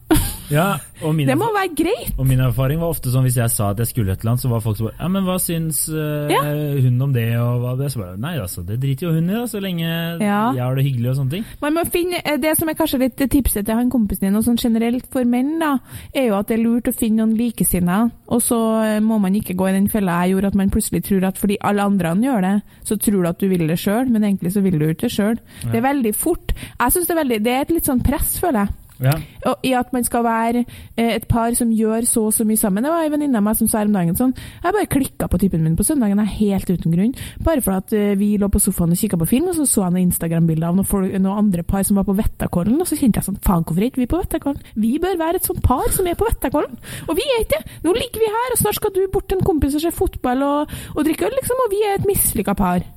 Ja, 0.51 0.77
min, 1.13 1.27
Det 1.27 1.37
må 1.37 1.47
være 1.53 1.71
greit. 1.75 2.13
og 2.19 2.27
min 2.27 2.39
erfaring 2.39 2.79
var 2.79 2.91
ofte 2.93 3.09
sånn 3.09 3.23
hvis 3.25 3.37
jeg 3.37 3.49
sa 3.49 3.71
at 3.71 3.77
jeg 3.81 3.87
skulle 3.87 4.11
et 4.13 4.19
eller 4.21 4.31
annet, 4.35 4.41
så 4.43 4.49
var 4.51 4.61
folk 4.61 4.77
sånn 4.77 4.91
Ja, 4.99 5.07
men 5.07 5.23
hva 5.25 5.37
syns 5.41 5.87
uh, 5.89 6.29
Ja. 6.29 6.41
hun 6.85 7.01
om 7.01 7.13
det, 7.13 7.25
og 7.39 7.61
hva 7.63 7.77
det? 7.79 7.91
Så 7.91 7.99
bare 7.99 8.17
Nei, 8.21 8.35
altså, 8.37 8.63
det 8.65 8.79
driter 8.79 9.07
jo 9.07 9.13
hun 9.15 9.29
i, 9.29 9.33
da, 9.33 9.43
så 9.49 9.61
lenge 9.61 9.87
Ja. 10.21 10.53
jeg 10.53 10.61
har 10.61 10.75
det 10.75 10.85
hyggelig 10.85 11.09
og 11.09 11.15
sånne 11.17 11.31
ting. 11.31 11.45
Man 11.61 11.73
må 11.73 11.83
finne, 11.89 12.21
eh, 12.23 12.37
Det 12.37 12.57
som 12.57 12.69
er 12.69 12.73
kanskje 12.77 12.99
litt 12.99 13.17
tipset 13.17 13.65
til 13.65 13.75
han 13.75 13.89
kompisen 13.89 14.27
din, 14.27 14.35
og 14.35 14.43
sånn 14.43 14.57
generelt 14.61 15.07
for 15.11 15.23
menn, 15.25 15.57
da, 15.59 15.79
er 16.13 16.27
jo 16.29 16.35
at 16.37 16.47
det 16.47 16.59
er 16.59 16.63
lurt 16.63 16.87
å 16.87 16.93
finne 16.95 17.23
noen 17.25 17.35
likesinnede. 17.37 18.11
Og 18.29 18.41
så 18.41 18.59
eh, 18.85 18.99
må 18.99 19.19
man 19.19 19.33
ikke 19.33 19.55
gå 19.55 19.69
i 19.69 19.73
den 19.73 19.89
fella 19.89 20.21
jeg 20.25 20.35
gjorde, 20.35 20.47
at 20.47 20.55
man 20.55 20.69
plutselig 20.69 21.03
tror 21.05 21.25
at 21.25 21.37
fordi 21.37 21.57
alle 21.61 21.81
andre 21.81 22.15
gjør 22.15 22.41
det, 22.41 22.61
så 22.85 22.97
tror 23.01 23.23
du 23.23 23.29
at 23.29 23.39
du 23.39 23.47
vil 23.49 23.67
det 23.67 23.77
sjøl, 23.81 24.09
men 24.09 24.21
egentlig 24.23 24.53
så 24.53 24.61
vil 24.61 24.77
du 24.79 24.87
ikke 24.87 25.07
det 25.09 25.11
sjøl. 25.11 25.37
Det 25.65 25.75
er 25.75 25.81
veldig 25.81 26.15
fort. 26.15 26.53
Jeg 26.79 26.91
synes 26.91 27.07
det 27.07 27.17
er 27.17 27.23
veldig, 27.23 27.43
det 27.43 27.53
er 27.53 27.61
et 27.61 27.71
litt 27.71 27.85
sånn 27.89 28.03
press, 28.03 28.37
føler 28.39 28.65
jeg. 28.65 28.69
Ja. 29.03 29.15
Og 29.49 29.65
I 29.67 29.73
at 29.75 29.91
man 29.93 30.05
skal 30.07 30.23
være 30.23 30.63
eh, 30.95 31.15
et 31.15 31.27
par 31.27 31.53
som 31.57 31.71
gjør 31.73 32.05
så 32.07 32.27
og 32.29 32.33
så 32.33 32.45
mye 32.47 32.59
sammen. 32.59 32.83
Det 32.85 32.91
var 32.91 33.05
en 33.05 33.13
venninne 33.15 33.39
av 33.39 33.45
meg 33.45 33.57
som 33.59 33.69
sa 33.71 33.83
om 33.83 33.93
dagen 33.93 34.15
sånn 34.15 34.33
Jeg 34.35 34.71
bare 34.71 34.89
klikka 34.91 35.27
på 35.31 35.39
typen 35.41 35.65
min 35.65 35.75
på 35.75 35.85
søndagen, 35.87 36.19
helt 36.19 36.69
uten 36.69 36.93
grunn. 36.93 37.13
Bare 37.43 37.63
for 37.65 37.77
at 37.79 37.93
eh, 37.95 38.15
vi 38.19 38.35
lå 38.41 38.49
på 38.51 38.61
sofaen 38.63 38.95
og 38.95 39.01
kikka 39.01 39.19
på 39.19 39.29
film, 39.29 39.51
og 39.51 39.59
så 39.59 39.67
så 39.67 39.85
jeg 39.85 39.95
noen 39.95 40.07
Instagram-bilder 40.07 40.71
av 40.71 40.79
noen, 40.79 41.19
noen 41.19 41.43
andre 41.45 41.65
par 41.67 41.83
som 41.87 41.99
var 41.99 42.07
på 42.07 42.15
Vettakollen, 42.17 42.79
og 42.79 42.89
så 42.89 42.97
kjente 42.99 43.21
jeg 43.21 43.29
sånn 43.29 43.41
Faen, 43.45 43.65
hvorfor 43.67 43.83
er 43.83 43.91
ikke 43.91 44.03
vi 44.05 44.11
på 44.11 44.21
Vettakollen? 44.21 44.63
Vi 44.79 44.95
bør 45.03 45.19
være 45.19 45.41
et 45.41 45.47
sånt 45.47 45.63
par 45.65 45.85
som 45.95 46.07
er 46.07 46.17
på 46.19 46.27
Vettakollen. 46.29 46.79
Og 47.09 47.15
vi 47.19 47.27
er 47.35 47.43
ikke 47.43 47.59
det! 47.59 47.79
Nå 47.85 47.95
ligger 47.95 48.23
vi 48.23 48.33
her, 48.37 48.51
og 48.55 48.61
snart 48.63 48.79
skal 48.79 48.95
du 48.95 49.03
bort 49.11 49.27
til 49.29 49.41
en 49.41 49.47
kompis 49.47 49.75
og 49.77 49.83
se 49.83 49.93
fotball 49.95 50.45
og, 50.45 50.75
og 50.95 51.07
drikke 51.07 51.27
øl, 51.27 51.39
liksom, 51.41 51.65
og 51.65 51.73
vi 51.73 51.83
er 51.85 51.99
et 51.99 52.07
mislykka 52.09 52.55
par. 52.57 52.94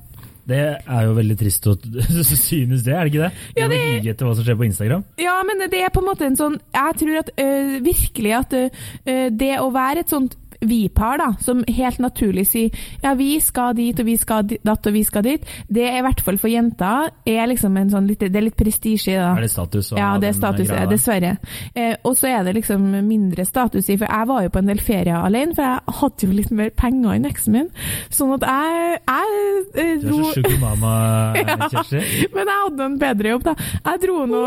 Det 0.49 0.59
er 0.81 1.05
jo 1.05 1.13
veldig 1.17 1.37
trist 1.39 1.67
å 1.69 1.75
synes 2.25 2.83
det, 2.85 2.93
er 2.95 3.05
det 3.05 3.13
ikke 3.13 3.25
det? 3.27 3.31
Ja, 3.59 3.67
det- 3.71 3.79
er 3.79 4.11
etter 4.13 4.25
hva 4.29 4.35
som 4.35 4.47
skjer 4.47 4.57
på 4.59 4.67
Instagram. 4.69 5.03
Ja, 5.21 5.37
men 5.47 5.61
det 5.69 5.81
er 5.85 5.93
på 5.93 6.01
en 6.03 6.09
måte 6.09 6.25
en 6.27 6.37
sånn 6.39 6.59
Jeg 6.73 6.99
tror 7.03 7.21
at 7.23 7.31
øh, 7.37 7.73
virkelig 7.85 8.33
at 8.39 8.53
øh, 8.59 9.27
det 9.31 9.53
å 9.61 9.69
være 9.75 10.03
et 10.05 10.11
sånt 10.11 10.35
vi-par, 10.61 11.17
da, 11.21 11.29
som 11.43 11.61
helt 11.67 11.99
naturlig 12.03 12.45
sier 12.49 12.75
ja, 13.03 13.13
vi 13.15 13.39
skal 13.43 13.75
dit, 13.77 13.99
og 13.99 14.05
vi 14.07 14.15
skal 14.19 14.43
datt, 14.49 14.87
og 14.89 14.93
vi 14.93 15.03
skal 15.07 15.23
dit, 15.23 15.45
det 15.71 15.85
er 15.87 15.99
i 15.99 16.03
hvert 16.03 16.21
fall 16.25 16.39
for 16.41 16.51
jenter 16.51 17.09
er 17.29 17.47
liksom 17.47 17.77
en 17.79 17.91
sånn 17.93 18.07
litt, 18.09 18.19
Det 18.19 18.35
er 18.35 18.45
litt 18.49 18.57
prestisje 18.59 19.13
i 19.13 19.15
det. 19.15 19.27
Er 19.29 19.45
det 19.45 19.51
status? 19.53 19.91
Ja, 19.95 20.09
det 20.19 20.31
er 20.31 20.35
status, 20.37 20.67
greia 20.67 20.89
dessverre. 20.89 21.35
Eh, 21.73 21.95
og 22.03 22.17
så 22.19 22.27
er 22.31 22.43
det 22.47 22.57
liksom 22.59 22.83
mindre 23.07 23.45
status 23.47 23.87
i, 23.89 23.97
for 23.97 24.05
jeg 24.09 24.29
var 24.33 24.43
jo 24.43 24.51
på 24.53 24.61
en 24.63 24.71
del 24.73 24.83
ferier 24.83 25.15
alene, 25.23 25.55
for 25.55 25.63
jeg 25.65 25.97
hadde 26.01 26.27
jo 26.27 26.37
litt 26.41 26.51
mer 26.51 26.73
penger 26.75 27.15
enn 27.15 27.29
eksen 27.29 27.55
min. 27.55 27.71
Sånn 28.13 28.35
at 28.35 28.45
jeg, 28.49 28.99
jeg 29.07 29.55
eh, 29.85 29.95
Du 30.03 30.11
er 30.11 30.27
så 30.27 30.35
sugar 30.39 30.59
mama, 30.61 30.93
Kjersti. 31.71 32.03
ja, 32.03 32.29
Men 32.35 32.51
jeg 32.51 32.63
hadde 32.65 32.89
en 32.89 32.99
bedre 33.01 33.35
jobb, 33.35 33.47
da. 33.47 33.55
Jeg 33.85 34.03
dro 34.05 34.25
nå 34.29 34.43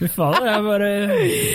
Fy 0.00 0.08
faen, 0.08 0.46
jeg 0.48 0.62
bare 0.64 0.90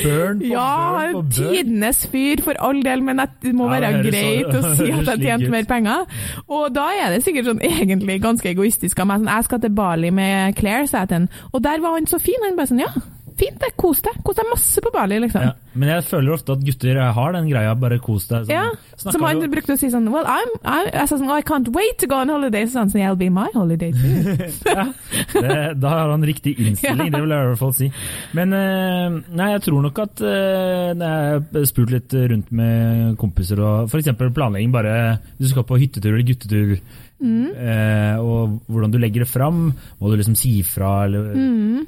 burn 0.05 0.39
på 0.43 0.49
Ja, 0.51 0.65
burn 1.01 1.13
på 1.15 1.21
burn. 1.21 1.31
tidenes 1.55 2.01
fyr, 2.11 2.43
for 2.45 2.53
all 2.61 2.81
del, 2.85 3.01
men 3.01 3.17
det 3.41 3.53
må 3.57 3.65
Ja, 3.71 3.79
være 3.79 4.03
greit 4.05 4.51
så- 4.53 4.61
å 4.61 4.75
si 4.77 4.91
at 4.91 5.05
jeg 5.17 5.19
tjente 5.25 5.49
mer 5.49 5.65
penger. 5.65 6.05
Og 6.47 6.73
da 6.73 6.85
er 6.93 7.09
det 7.15 7.23
sikkert 7.25 7.45
sånn 7.49 7.61
egentlig 7.65 8.21
ganske 8.21 8.45
egoistisk 8.53 8.99
av 8.99 9.07
meg. 9.07 9.21
Sånn, 9.21 9.33
jeg 9.35 9.43
skal 9.45 9.59
til 9.65 9.69
Bali 9.71 10.11
med 10.11 10.55
Claire, 10.55 10.87
sa 10.87 10.99
jeg 10.99 11.09
til 11.09 11.17
han. 11.17 11.29
Og 11.53 11.61
der 11.63 11.81
var 11.81 11.93
han 11.97 12.05
så 12.05 12.19
fin. 12.21 12.35
Han 12.45 12.55
bare 12.55 12.67
sånn, 12.67 12.79
ja, 12.85 12.93
fint 13.39 13.59
det, 13.61 13.71
kos 13.79 14.01
deg. 14.05 14.17
Kos 14.25 14.37
deg 14.39 14.47
masse 14.49 14.81
på 14.83 14.91
Bali, 14.93 15.19
liksom. 15.23 15.43
Ja. 15.43 15.53
Men 15.75 15.91
jeg 15.91 16.05
føler 16.07 16.35
ofte 16.37 16.55
at 16.55 16.63
gutter 16.63 16.99
har 17.17 17.35
den 17.35 17.49
greia, 17.49 17.73
bare 17.79 17.97
kos 18.03 18.29
deg. 18.29 18.47
Sånn, 18.47 18.53
Ja, 18.55 19.01
som 19.01 19.25
han 19.27 19.41
brukte 19.51 19.75
å 19.75 19.79
si 19.79 19.89
sånn 19.91 20.07
Well, 20.13 20.27
I'm, 20.29 20.53
I, 20.63 20.85
jeg 20.87 21.09
sa 21.11 21.17
sånn, 21.19 21.31
I 21.31 21.43
can't 21.45 21.67
wait 21.75 21.99
to 22.03 22.09
go 22.11 22.21
on 22.23 22.31
holiday. 22.31 22.67
Så 22.69 22.83
han 22.83 22.93
sa 22.93 23.01
I'll 23.03 23.19
be 23.19 23.29
my 23.33 23.47
holiday 23.53 23.91
too. 23.91 24.35
ja, 24.77 24.87
det, 25.33 25.57
da 25.83 25.93
har 25.97 26.13
han 26.13 26.25
riktig 26.25 26.55
innstilling, 26.55 27.11
det 27.13 27.23
vil 27.23 27.35
jeg 27.35 27.47
i 27.47 27.51
hvert 27.51 27.61
fall 27.61 27.75
si. 27.75 27.89
Men 28.37 28.55
eh, 28.55 29.19
nei, 29.35 29.49
jeg 29.55 29.65
tror 29.67 29.85
nok 29.85 30.03
at 30.05 30.23
eh, 30.25 30.91
når 30.95 31.15
jeg 31.15 31.41
har 31.59 31.69
spurt 31.71 31.95
litt 31.95 32.19
rundt 32.35 32.53
med 32.55 33.17
kompiser 33.21 33.61
og 33.63 33.91
f.eks. 33.91 34.13
planlegging 34.15 34.71
bare 34.73 34.95
Du 35.39 35.47
skal 35.49 35.65
på 35.67 35.79
hyttetur 35.81 36.13
eller 36.13 36.27
guttetur, 36.27 36.77
eh, 37.25 38.17
og 38.21 38.59
hvordan 38.67 38.91
du 38.93 38.97
legger 39.01 39.25
det 39.25 39.29
fram. 39.31 39.73
Må 39.99 40.11
du 40.11 40.17
liksom 40.19 40.35
si 40.39 40.57
fra 40.67 41.05
eller 41.05 41.33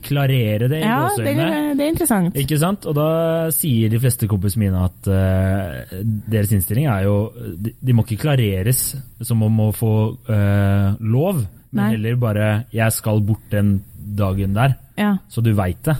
klarere 0.05 0.67
det 0.67 0.77
Mm. 0.77 0.87
Ja, 0.87 1.07
det, 1.17 1.33
det 1.77 1.83
er 1.83 1.89
interessant. 1.91 2.35
Ikke 2.37 2.57
sant? 2.61 2.85
Og 2.85 2.95
da 2.95 3.07
sier 3.53 3.89
de 3.89 3.99
fleste 3.99 4.27
kompisene 4.29 4.67
mine 4.67 4.83
at 4.85 5.09
eh, 5.11 6.01
deres 6.29 6.51
innstilling 6.53 6.87
er 6.91 7.07
jo 7.07 7.15
de, 7.35 7.73
de 7.81 7.95
må 7.95 8.05
ikke 8.05 8.21
klareres 8.27 8.89
som 9.25 9.41
om 9.43 9.63
å 9.67 9.71
få 9.75 9.93
eh, 10.31 10.97
lov, 11.01 11.41
men 11.71 11.81
Nei. 11.81 11.91
heller 11.95 12.19
bare 12.21 12.47
'jeg 12.71 12.91
skal 12.95 13.21
bort 13.21 13.49
den 13.51 13.81
dagen 13.97 14.53
der', 14.55 14.77
Ja, 14.97 15.17
så 15.29 15.41
du 15.43 15.53
veit 15.53 15.83
det. 15.83 15.97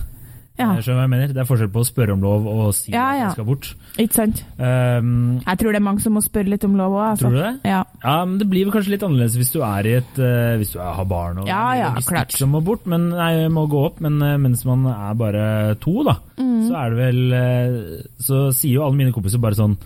Ja. 0.58 0.68
Skjønner 0.82 0.98
hva 0.98 1.04
jeg 1.06 1.10
mener. 1.12 1.32
Det 1.36 1.42
er 1.42 1.48
forskjell 1.48 1.70
på 1.74 1.82
å 1.84 1.86
spørre 1.88 2.14
om 2.16 2.22
lov 2.24 2.46
og 2.50 2.74
si 2.74 2.90
Ja, 2.92 3.04
at 3.12 3.18
ja. 3.20 3.28
skal 3.36 3.46
bort. 3.46 3.68
Ikke 3.98 4.16
sant? 4.18 4.40
Um, 4.58 5.38
Jeg 5.46 5.58
tror 5.60 5.70
det 5.74 5.78
er 5.80 5.84
mange 5.86 6.02
som 6.02 6.16
må 6.18 6.22
spørre 6.24 6.50
litt 6.50 6.64
om 6.66 6.74
lov 6.78 6.96
òg. 6.98 7.04
Altså. 7.12 7.28
tror 7.28 7.36
du 7.36 7.40
det? 7.44 7.52
Ja. 7.70 7.84
Ja, 8.02 8.16
men 8.24 8.38
Det 8.42 8.48
blir 8.50 8.66
vel 8.66 8.74
kanskje 8.74 8.94
litt 8.96 9.06
annerledes 9.06 9.36
hvis 9.38 9.52
du 9.54 9.60
er 9.62 9.86
i 9.86 9.94
et 10.00 10.18
uh, 10.18 10.56
Hvis 10.58 10.72
du 10.74 10.80
har 10.82 11.04
barn 11.10 11.38
og 11.44 11.46
Ja, 11.50 11.62
ja, 11.78 11.92
klart. 12.06 12.32
som 12.34 12.50
må 12.56 12.60
bort, 12.66 12.86
men 12.90 13.08
nei, 13.14 13.46
må 13.48 13.68
gå 13.70 13.84
opp. 13.86 14.00
Men 14.04 14.18
uh, 14.22 14.34
mens 14.38 14.64
man 14.68 14.84
er 14.90 15.14
bare 15.14 15.46
to, 15.82 16.02
da, 16.06 16.18
Mm. 16.38 16.68
så 16.68 16.74
er 16.78 16.90
det 16.90 16.98
vel 16.98 17.32
uh, 17.34 18.02
Så 18.22 18.36
sier 18.54 18.76
jo 18.78 18.84
alle 18.86 18.94
mine 18.98 19.12
kompiser 19.14 19.40
bare 19.42 19.58
sånn 19.58 19.78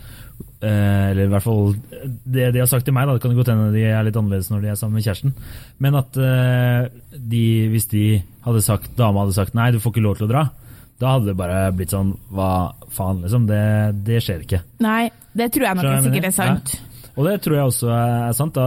eller 0.63 1.25
i 1.25 1.27
hvert 1.27 1.43
fall 1.43 1.73
det 2.23 2.45
de 2.55 2.61
har 2.61 2.69
sagt 2.71 2.85
til 2.87 2.93
meg, 2.95 3.03
da, 3.09 3.17
det 3.17 3.21
kan 3.25 3.33
godt 3.35 3.49
hende 3.51 3.65
de 3.73 3.81
er 3.83 4.05
litt 4.07 4.15
annerledes 4.15 4.47
når 4.49 4.61
de 4.63 4.69
er 4.71 4.77
sammen 4.79 4.95
med 4.95 5.03
kjæresten, 5.03 5.33
men 5.83 5.97
at 5.99 6.15
de, 6.15 7.41
hvis 7.73 7.87
de 7.91 8.03
hadde 8.45 8.61
sagt, 8.63 8.93
dama 8.95 9.25
hadde 9.25 9.35
sagt 9.35 9.57
nei, 9.57 9.71
du 9.75 9.79
får 9.83 9.91
ikke 9.91 10.05
lov 10.05 10.15
til 10.21 10.27
å 10.29 10.31
dra, 10.31 10.43
da 11.01 11.15
hadde 11.15 11.31
det 11.31 11.37
bare 11.39 11.59
blitt 11.75 11.93
sånn 11.93 12.13
hva 12.33 12.49
faen, 12.93 13.23
liksom. 13.25 13.47
Det, 13.49 13.61
det 14.07 14.21
skjer 14.23 14.43
ikke. 14.45 14.61
Nei, 14.85 15.11
det 15.33 15.49
tror 15.55 15.67
jeg 15.69 15.79
nok 15.79 15.89
er 15.89 16.03
sikkert 16.07 16.29
er 16.29 16.35
sant. 16.35 16.73
sant. 16.75 16.92
Og 17.15 17.27
det 17.27 17.35
tror 17.45 17.55
jeg 17.59 17.69
også 17.69 17.89
er 17.93 18.31
sant. 18.33 18.55
Da. 18.57 18.63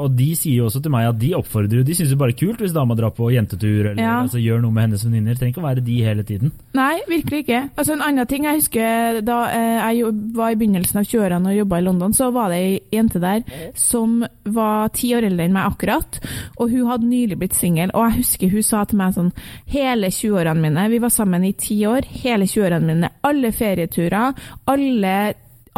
Og 0.00 0.14
de 0.16 0.30
sier 0.38 0.56
jo 0.62 0.68
også 0.70 0.80
til 0.82 0.92
meg 0.94 1.08
at 1.10 1.18
de 1.20 1.34
oppfordrer 1.36 1.82
De 1.84 1.94
syns 1.96 2.08
det 2.12 2.18
bare 2.20 2.32
er 2.32 2.38
kult 2.40 2.62
hvis 2.62 2.72
dama 2.72 2.94
drar 2.96 3.12
på 3.12 3.28
jentetur 3.34 3.90
eller 3.90 4.00
Ja. 4.02 4.14
altså, 4.22 4.40
gjør 4.40 4.62
noe 4.62 4.72
med 4.72 4.86
hennes 4.88 5.04
venninner. 5.04 5.36
Trenger 5.36 5.52
ikke 5.52 5.60
å 5.62 5.66
være 5.68 5.84
de 5.84 5.96
hele 6.06 6.24
tiden. 6.24 6.52
Nei, 6.74 7.00
virkelig 7.10 7.42
ikke. 7.44 7.60
Altså 7.76 7.92
En 7.98 8.04
annen 8.06 8.26
ting 8.30 8.44
jeg 8.48 8.60
husker 8.62 9.20
da 9.26 9.38
eh, 9.52 9.94
jeg 9.98 10.14
var 10.38 10.54
i 10.54 10.56
begynnelsen 10.60 11.02
av 11.02 11.04
20-årene 11.10 11.52
og 11.52 11.58
jobba 11.58 11.80
i 11.82 11.84
London, 11.84 12.14
så 12.16 12.30
var 12.32 12.48
det 12.54 12.60
ei 12.62 12.80
jente 12.96 13.20
der 13.20 13.44
som 13.76 14.24
var 14.48 14.88
ti 14.96 15.12
år 15.16 15.28
eldre 15.28 15.44
enn 15.48 15.52
meg 15.58 15.68
akkurat, 15.68 16.20
og 16.56 16.70
hun 16.72 16.88
hadde 16.88 17.06
nylig 17.10 17.36
blitt 17.40 17.58
singel. 17.58 17.92
Og 17.94 18.06
jeg 18.08 18.22
husker 18.22 18.54
hun 18.54 18.62
sa 18.66 18.84
til 18.88 19.00
meg 19.02 19.12
sånn 19.16 19.30
Hele 19.70 20.08
20-årene 20.08 20.60
mine, 20.64 20.88
vi 20.90 20.98
var 21.04 21.12
sammen 21.12 21.44
i 21.44 21.52
ti 21.52 21.82
år, 21.86 22.08
hele 22.24 22.48
20-årene 22.48 22.86
mine, 22.94 23.12
alle 23.28 23.52
ferieturer, 23.52 24.34
alle 24.72 25.14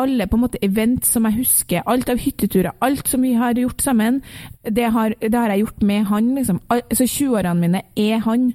alle 0.01 0.27
på 0.27 0.39
en 0.39 0.45
måte 0.45 0.61
event 0.65 1.05
som 1.05 1.27
jeg 1.29 1.43
husker, 1.43 1.85
alt 1.87 2.09
av 2.13 2.21
hytteturer, 2.23 2.73
alt 2.81 3.09
som 3.09 3.23
vi 3.25 3.35
har 3.37 3.59
gjort 3.59 3.83
sammen, 3.85 4.21
det 4.63 4.89
har, 4.95 5.15
det 5.21 5.35
har 5.35 5.53
jeg 5.53 5.65
gjort 5.65 5.83
med 5.83 6.07
han. 6.09 6.35
liksom. 6.37 6.61
Så 6.95 7.05
20-årene 7.05 7.61
mine 7.61 7.83
er 7.99 8.23
han. 8.25 8.53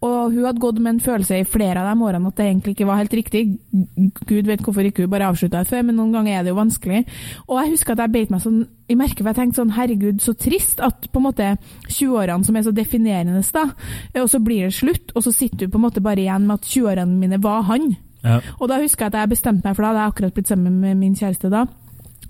Og 0.00 0.32
hun 0.32 0.46
hadde 0.46 0.62
gått 0.62 0.78
med 0.78 0.94
en 0.94 1.02
følelse 1.02 1.40
i 1.40 1.48
flere 1.48 1.82
av 1.82 1.90
de 1.90 2.06
årene 2.06 2.30
at 2.30 2.38
det 2.38 2.46
egentlig 2.46 2.76
ikke 2.76 2.88
var 2.88 3.02
helt 3.02 3.16
riktig. 3.18 3.44
Gud 4.28 4.48
vet 4.48 4.64
hvorfor 4.64 4.86
ikke 4.86 5.04
hun 5.04 5.12
bare 5.12 5.28
avslutta 5.28 5.64
det 5.64 5.72
før, 5.72 5.84
men 5.88 5.98
noen 5.98 6.14
ganger 6.14 6.38
er 6.38 6.46
det 6.46 6.54
jo 6.54 6.60
vanskelig. 6.60 7.04
Og 7.48 7.60
jeg 7.60 7.74
husker 7.74 7.94
at 7.94 8.04
jeg 8.06 8.14
beit 8.14 8.34
meg 8.34 8.44
sånn 8.44 8.64
i 8.88 8.96
merket, 8.96 9.20
for 9.20 9.32
jeg 9.32 9.40
tenkte 9.42 9.60
sånn 9.60 9.76
herregud, 9.76 10.22
så 10.24 10.32
trist 10.32 10.80
at 10.80 11.10
på 11.12 11.20
en 11.20 11.26
måte 11.28 11.52
20-årene 11.90 12.46
som 12.46 12.56
er 12.56 12.64
så 12.64 12.72
definerende, 12.72 13.42
da, 13.52 13.66
og 14.22 14.30
så 14.32 14.40
blir 14.40 14.68
det 14.68 14.76
slutt, 14.78 15.12
og 15.12 15.26
så 15.26 15.32
sitter 15.34 15.66
du 15.66 15.72
på 15.72 15.80
en 15.80 15.84
måte 15.84 16.04
bare 16.04 16.22
igjen 16.24 16.46
med 16.48 16.62
at 16.62 16.70
20-årene 16.70 17.18
mine 17.18 17.42
var 17.44 17.66
han. 17.68 17.90
Ja. 18.24 18.40
Og 18.58 18.68
da 18.68 18.80
husker 18.82 19.06
jeg 19.06 19.14
at 19.14 19.20
jeg 19.20 19.34
bestemte 19.34 19.68
meg, 19.68 19.76
for 19.76 19.84
da 19.84 19.92
hadde 19.92 20.00
jeg 20.00 20.14
akkurat 20.14 20.34
blitt 20.34 20.48
sammen 20.48 20.80
med 20.80 20.94
min 20.98 21.14
kjæreste 21.18 21.50
da. 21.52 21.64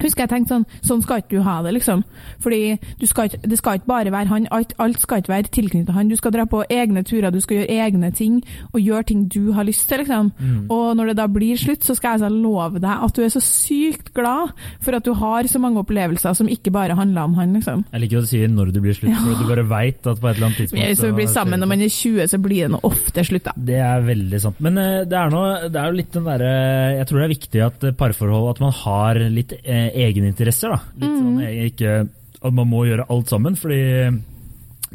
Husker 0.03 0.25
jeg 0.25 0.31
tenkte 0.31 0.55
sånn, 0.55 0.67
sånn 0.87 1.03
skal 1.05 1.23
ikke 1.23 1.39
du 1.39 1.43
ha 1.47 1.59
det, 1.67 1.73
liksom. 1.79 2.05
Fordi 2.43 2.79
du 3.01 3.07
skal 3.11 3.31
ikke, 3.31 3.41
det 3.51 3.59
skal 3.59 3.81
ikke 3.81 3.91
bare 3.91 4.13
være 4.15 4.31
han, 4.33 4.49
alt, 4.55 4.75
alt 4.79 5.01
skal 5.03 5.23
ikke 5.23 5.33
være 5.33 5.53
tilknyttet 5.55 5.95
han. 5.97 6.11
Du 6.11 6.17
skal 6.19 6.35
dra 6.35 6.45
på 6.49 6.63
egne 6.71 7.03
turer, 7.07 7.31
du 7.35 7.41
skal 7.43 7.61
gjøre 7.61 7.79
egne 7.87 8.11
ting, 8.15 8.41
og 8.73 8.81
gjøre 8.81 9.09
ting 9.11 9.25
du 9.33 9.53
har 9.57 9.67
lyst 9.69 9.89
til, 9.91 10.03
liksom. 10.05 10.33
Og 10.71 10.97
når 10.99 11.13
det 11.13 11.17
da 11.21 11.27
blir 11.33 11.59
slutt, 11.61 11.85
så 11.87 11.97
skal 11.99 12.17
jeg 12.17 12.25
så 12.27 12.31
love 12.33 12.83
deg 12.83 13.05
at 13.09 13.17
du 13.17 13.23
er 13.25 13.33
så 13.33 13.43
sykt 13.43 14.13
glad 14.17 14.55
for 14.85 14.97
at 14.99 15.05
du 15.07 15.13
har 15.19 15.49
så 15.51 15.61
mange 15.63 15.81
opplevelser 15.83 16.37
som 16.39 16.49
ikke 16.49 16.73
bare 16.75 16.97
handler 16.99 17.29
om 17.29 17.35
han, 17.39 17.55
liksom. 17.59 17.85
Jeg 17.93 18.05
liker 18.05 18.23
å 18.23 18.29
si 18.29 18.43
når 18.49 18.73
det 18.75 18.83
blir 18.85 18.97
slutt, 18.97 19.17
for 19.19 19.43
du 19.43 19.49
bare 19.51 19.67
veit 19.69 20.07
at 20.07 20.21
på 20.21 20.29
et 20.31 20.37
eller 20.37 20.49
annet 20.49 20.61
tidspunkt 20.63 20.85
Hvis 20.85 21.03
vi 21.05 21.13
blir 21.19 21.31
sammen 21.33 21.61
når 21.63 21.73
man 21.73 21.85
er 21.85 21.93
20, 21.93 22.29
så 22.31 22.41
blir 22.43 22.67
det 22.67 22.73
nå 22.75 22.81
ofte 22.87 23.25
slutt, 23.27 23.49
da. 23.49 23.55
Det 23.57 23.81
er 23.83 24.05
veldig 24.07 24.41
sant. 24.43 24.61
Men 24.65 24.79
eh, 24.81 25.03
det 25.09 25.19
er, 25.19 25.33
noe, 25.33 25.69
det 25.73 25.81
er 25.81 25.91
jo 25.91 25.99
litt 25.99 26.15
den 26.15 26.27
derre 26.29 26.53
Jeg 26.99 27.09
tror 27.09 27.21
det 27.21 27.27
er 27.27 27.35
viktig 27.35 27.63
at 27.65 27.87
parforhold 27.99 28.49
At 28.53 28.61
man 28.63 28.75
har 28.85 29.21
litt 29.33 29.55
eh, 29.63 29.88
egeninteresser, 29.95 30.71
da. 30.75 30.81
Litt 31.01 31.17
sånn 31.19 31.41
eh, 31.45 31.67
ikke 31.71 32.09
At 32.43 32.53
man 32.55 32.69
må 32.71 32.85
gjøre 32.87 33.07
alt 33.11 33.29
sammen, 33.33 33.57
fordi 33.59 33.79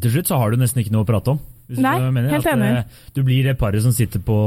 til 0.02 0.12
slutt 0.12 0.28
så 0.32 0.38
har 0.42 0.52
du 0.52 0.58
nesten 0.62 0.82
ikke 0.82 0.94
noe 0.96 1.04
å 1.06 1.10
prate 1.10 1.34
om. 1.36 1.40
Nei, 1.74 1.96
mener. 2.12 2.30
helt 2.34 2.46
enig. 2.50 2.70
eh, 2.84 2.84
Du 3.16 3.24
blir 3.24 3.44
det 3.48 3.58
paret 3.60 3.82
som 3.84 3.92
sitter 3.96 4.20
på 4.24 4.38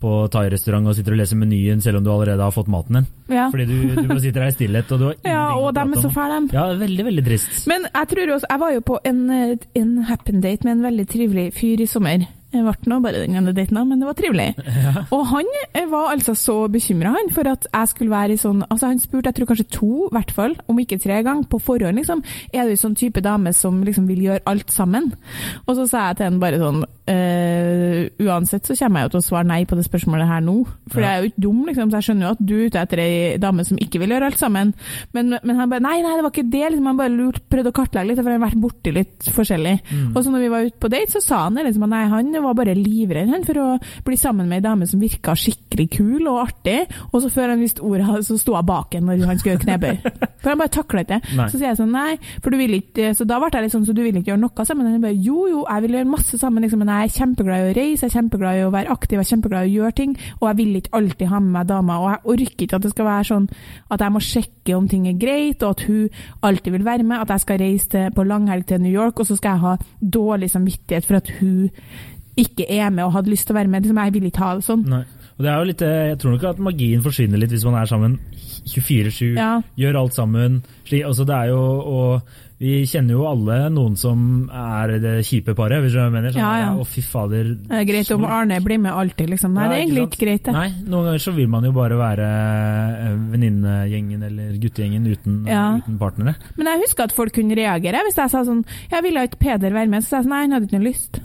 på 0.00 0.10
thai-restaurant 0.32 0.86
og 0.88 0.94
sitter 0.96 1.12
og 1.12 1.18
leser 1.20 1.36
menyen 1.36 1.82
selv 1.84 1.98
om 1.98 2.04
du 2.06 2.08
allerede 2.08 2.40
har 2.40 2.54
fått 2.56 2.70
maten 2.72 2.96
din. 3.02 3.06
Ja, 3.36 3.50
Fordi 3.52 3.66
du, 3.68 3.74
du 3.98 4.06
bare 4.08 4.22
sitter 4.22 4.40
her 4.46 4.48
i 4.48 4.54
stillhet, 4.54 4.92
og 4.92 4.98
du 4.98 5.04
har 5.04 5.12
ingenting 5.18 5.34
ja 5.34 5.42
og 5.58 5.66
å 5.68 5.72
de 5.76 5.82
er 5.82 5.90
prate 5.90 6.00
så 6.00 6.08
om. 6.08 6.14
fæle, 6.14 6.38
dem. 6.38 6.46
Ja, 6.56 6.62
veldig, 6.80 7.04
veldig 7.10 7.24
trist. 7.26 7.66
Men 7.68 7.84
jeg 7.84 8.08
tror 8.14 8.32
også, 8.38 8.48
jeg 8.48 8.62
var 8.62 8.72
jo 8.72 8.80
på 8.88 8.96
en, 9.10 9.20
en 9.82 9.90
happen 10.08 10.40
date 10.40 10.64
med 10.64 10.72
en 10.78 10.86
veldig 10.88 11.06
trivelig 11.12 11.44
fyr 11.58 11.84
i 11.84 11.88
sommer. 11.92 12.24
Det 12.50 12.62
ble 12.66 12.90
nå 12.90 12.98
bare 13.04 13.22
den 13.22 13.36
ene 13.38 13.52
daten, 13.54 13.76
da, 13.78 13.84
men 13.86 14.00
det 14.02 14.08
var 14.08 14.16
trivelig. 14.18 14.48
Og 15.14 15.22
han 15.30 15.50
eh, 15.70 15.86
var 15.90 16.10
altså 16.14 16.34
så 16.38 16.56
bekymra 16.72 17.14
for 17.34 17.46
at 17.46 17.66
jeg 17.68 17.90
skulle 17.92 18.10
være 18.10 18.34
i 18.34 18.40
sånn 18.40 18.64
altså 18.66 18.90
Han 18.90 19.02
spurte 19.02 19.30
jeg 19.30 19.38
tror 19.38 19.50
kanskje 19.52 19.68
to, 19.76 19.90
i 20.08 20.14
hvert 20.16 20.32
fall, 20.34 20.56
om 20.70 20.80
ikke 20.82 20.98
tre 21.02 21.20
ganger, 21.26 21.46
på 21.50 21.60
forhånd. 21.62 22.00
liksom, 22.00 22.24
Er 22.52 22.66
du 22.66 22.74
sånn 22.78 22.98
type 22.98 23.22
dame 23.22 23.52
som 23.54 23.82
liksom 23.86 24.08
vil 24.10 24.24
gjøre 24.26 24.44
alt 24.50 24.74
sammen? 24.74 25.12
Og 25.66 25.76
så 25.78 25.86
sa 25.86 26.08
jeg 26.08 26.18
til 26.20 26.30
henne 26.30 26.42
bare 26.42 26.58
sånn 26.62 26.82
eh, 27.10 28.08
Uansett 28.24 28.66
så 28.68 28.76
kommer 28.78 29.00
jeg 29.02 29.08
jo 29.08 29.12
til 29.16 29.20
å 29.22 29.26
svare 29.26 29.48
nei 29.48 29.60
på 29.68 29.76
det 29.78 29.84
spørsmålet 29.86 30.28
her 30.28 30.42
nå. 30.44 30.56
For 30.92 31.00
Ja. 31.00 31.06
jeg 31.08 31.16
er 31.18 31.22
jo 31.24 31.30
ikke 31.30 31.44
dum, 31.46 31.60
liksom, 31.68 31.90
så 31.90 31.98
jeg 32.00 32.06
skjønner 32.08 32.26
jo 32.26 32.32
at 32.36 32.42
du 32.46 32.54
er 32.56 32.66
ute 32.70 32.80
etter 32.84 33.02
ei 33.02 33.36
dame 33.42 33.64
som 33.66 33.78
ikke 33.80 34.00
vil 34.02 34.14
gjøre 34.14 34.28
alt 34.30 34.38
sammen. 34.40 34.72
Men, 35.16 35.34
men 35.42 35.56
han 35.56 35.70
bare 35.72 35.84
nei, 35.84 35.96
nei, 36.04 36.14
det 36.16 36.24
var 36.26 36.32
ikke 36.34 36.50
det. 36.50 36.64
liksom, 36.70 36.86
Han 36.90 37.00
bare 37.00 37.14
lurt, 37.14 37.40
prøvde 37.50 37.72
å 37.72 37.76
kartlegge 37.80 38.08
litt, 38.12 38.20
for 38.22 38.30
han 38.30 38.40
har 38.40 38.48
vært 38.48 38.60
borti 38.62 38.94
litt 38.94 39.30
forskjellig. 39.36 39.76
Mm. 39.90 40.10
Og 40.16 40.24
så 40.24 40.30
når 40.34 40.44
vi 40.44 40.50
var 40.54 40.68
ute 40.68 40.80
på 40.80 40.90
date, 40.92 41.12
så 41.16 41.22
sa 41.24 41.42
han 41.44 41.54
det 41.58 41.66
liksom, 41.68 41.86
at 41.88 41.92
nei, 41.94 42.04
han 42.14 42.32
var 42.44 42.54
bare 42.58 42.74
livredd 42.78 43.30
han, 43.34 43.44
for 43.48 43.60
å 43.60 43.68
bli 44.06 44.16
sammen 44.20 44.48
med 44.50 44.60
ei 44.60 44.66
dame 44.68 44.86
som 44.90 45.00
virka 45.00 45.34
skikkelig 45.38 45.88
kul 45.96 46.28
og 46.30 46.42
artig. 46.46 46.78
Og 47.12 47.22
så 47.24 47.30
før 47.32 47.54
han 47.54 47.60
visste 47.64 47.82
ordet, 47.82 48.06
så 48.26 48.38
sto 48.38 48.54
hun 48.56 48.66
bak 48.66 48.94
ham 48.94 49.08
når 49.10 49.26
han 49.26 49.38
skulle 49.40 49.56
gjøre 49.56 49.66
knebøy. 49.66 49.96
For 50.40 50.48
han 50.54 50.58
bare 50.60 50.72
takla 50.72 51.02
ikke 51.04 51.18
det. 51.20 51.48
Så 51.52 51.58
sier 51.58 51.66
jeg 51.68 51.76
sånn 51.76 51.90
nei, 51.92 52.14
for 52.40 52.48
du 52.48 52.56
vil 52.56 52.72
ikke 52.78 53.10
Så 53.16 53.26
da 53.28 53.36
ble 53.40 53.50
jeg 53.52 53.66
litt 53.66 53.72
sånn, 53.74 53.84
så 53.84 53.92
du 53.92 54.00
vil 54.00 54.16
ikke 54.16 54.30
gjøre 54.32 54.40
noe 54.40 54.64
sammen? 54.64 54.86
Han 54.88 55.02
bare 55.02 55.12
jo, 55.20 55.42
jo, 55.50 55.58
jeg 55.68 55.82
vil 55.84 55.96
gjøre 55.98 56.08
masse 56.08 56.38
sammen, 56.40 56.62
liksom, 56.64 56.80
men 56.80 56.88
jeg 56.88 56.99
er 57.04 57.14
kjempeglad 57.14 57.62
i 57.62 57.70
å 57.70 57.76
reise, 57.76 58.04
jeg 58.04 58.10
er 58.10 58.16
kjempeglad 58.16 58.58
i 58.58 58.64
å 58.66 58.72
være 58.74 58.94
aktiv, 58.94 59.16
jeg 59.18 59.26
er 59.26 59.30
kjempeglad 59.30 59.66
i 59.66 59.70
å 59.70 59.74
gjøre 59.78 59.96
ting, 60.00 60.16
og 60.40 60.46
jeg 60.48 60.58
vil 60.60 60.80
ikke 60.80 60.94
alltid 61.00 61.32
ha 61.32 61.40
med 61.44 61.54
meg 61.56 61.70
dama, 61.70 61.98
og 62.00 62.10
jeg 62.10 62.22
orker 62.34 62.66
ikke 62.66 62.80
at 62.80 62.86
det 62.86 62.92
skal 62.94 63.08
være 63.10 63.28
sånn 63.30 63.48
at 63.90 64.04
jeg 64.04 64.14
må 64.14 64.24
sjekke 64.24 64.76
om 64.76 64.88
ting 64.90 65.08
er 65.10 65.18
greit, 65.20 65.62
og 65.62 65.76
at 65.76 65.86
hun 65.88 66.22
alltid 66.50 66.76
vil 66.76 66.86
være 66.86 67.06
med, 67.06 67.18
at 67.20 67.34
jeg 67.34 67.46
skal 67.46 67.62
reise 67.64 67.92
til, 67.94 68.10
på 68.16 68.26
langhelg 68.26 68.66
til 68.68 68.82
New 68.84 68.92
York, 68.92 69.20
og 69.20 69.30
så 69.30 69.38
skal 69.40 69.56
jeg 69.56 69.64
ha 69.66 69.76
dårlig 70.20 70.50
samvittighet 70.52 71.08
for 71.08 71.20
at 71.20 71.32
hun 71.40 71.70
ikke 72.40 72.66
er 72.70 72.90
med 72.90 73.04
og 73.04 73.16
hadde 73.18 73.32
lyst 73.32 73.48
til 73.48 73.56
å 73.56 73.60
være 73.60 73.68
med. 73.68 73.88
Jeg 73.90 74.14
vil 74.14 74.28
ikke 74.30 74.44
ha 74.44 74.54
det 74.56 74.64
sånn. 74.64 74.84
Nei. 74.88 75.04
Og 75.40 75.46
det 75.46 75.48
er 75.54 75.56
jo 75.56 75.68
litt, 75.70 75.82
eh, 75.82 76.08
Jeg 76.12 76.18
tror 76.20 76.34
nok 76.36 76.42
at 76.50 76.58
magien 76.60 77.00
forsvinner 77.00 77.40
litt 77.40 77.48
hvis 77.54 77.64
man 77.64 77.80
er 77.80 77.88
sammen 77.88 78.18
24-7, 78.68 79.34
Ja. 79.38 79.62
gjør 79.78 79.96
alt 80.02 80.12
sammen. 80.12 80.62
Altså 80.92 81.24
det 81.24 81.34
er 81.34 81.46
jo, 81.48 81.60
og 81.80 82.22
Vi 82.60 82.84
kjenner 82.84 83.16
jo 83.16 83.24
alle 83.24 83.70
noen 83.72 83.96
som 83.96 84.50
er 84.52 84.98
det 85.00 85.24
kjipe 85.24 85.54
paret, 85.56 85.80
hvis 85.80 85.94
du 85.96 86.10
mener. 86.12 86.28
Sånn, 86.28 86.42
Ja, 86.44 86.56
ja. 86.60 86.74
Og 86.76 86.84
fy 86.86 87.00
fader. 87.00 87.54
Det 87.56 87.70
er 87.72 87.86
greit 87.88 88.10
om 88.12 88.22
Arne 88.26 88.60
blir 88.60 88.78
med 88.78 88.92
alltid, 88.92 89.30
liksom. 89.30 89.54
Nei, 89.54 89.62
Ja, 89.62 89.68
det 89.70 89.78
er 89.78 89.86
egentlig 89.86 90.10
ikke 90.10 90.26
greit, 90.26 90.42
det. 90.44 90.52
Nei, 90.52 90.68
noen 90.84 91.04
ganger 91.08 91.22
så 91.24 91.34
vil 91.34 91.48
man 91.48 91.64
jo 91.64 91.72
bare 91.72 91.96
være 91.96 92.26
eh, 93.00 93.16
venninnegjengen 93.32 94.22
eller 94.22 94.58
guttegjengen 94.60 95.06
uten, 95.08 95.46
uten 95.48 95.98
partnere. 95.98 96.34
Men 96.58 96.66
jeg 96.66 96.82
husker 96.84 97.04
at 97.04 97.12
folk 97.16 97.32
kunne 97.32 97.56
reagere 97.56 98.04
hvis 98.04 98.16
jeg 98.20 98.28
sa 98.28 98.44
sånn 98.44 98.62
Jeg 98.92 99.02
ville 99.04 99.24
ikke 99.24 99.38
Peder 99.40 99.72
være 99.72 99.88
med, 99.88 100.02
så 100.04 100.08
sa 100.08 100.16
jeg 100.18 100.24
sånn 100.26 100.28
Nei, 100.36 100.40
han 100.42 100.52
hadde 100.52 100.68
ikke 100.68 100.78
noe 100.80 100.90
lyst. 100.92 101.20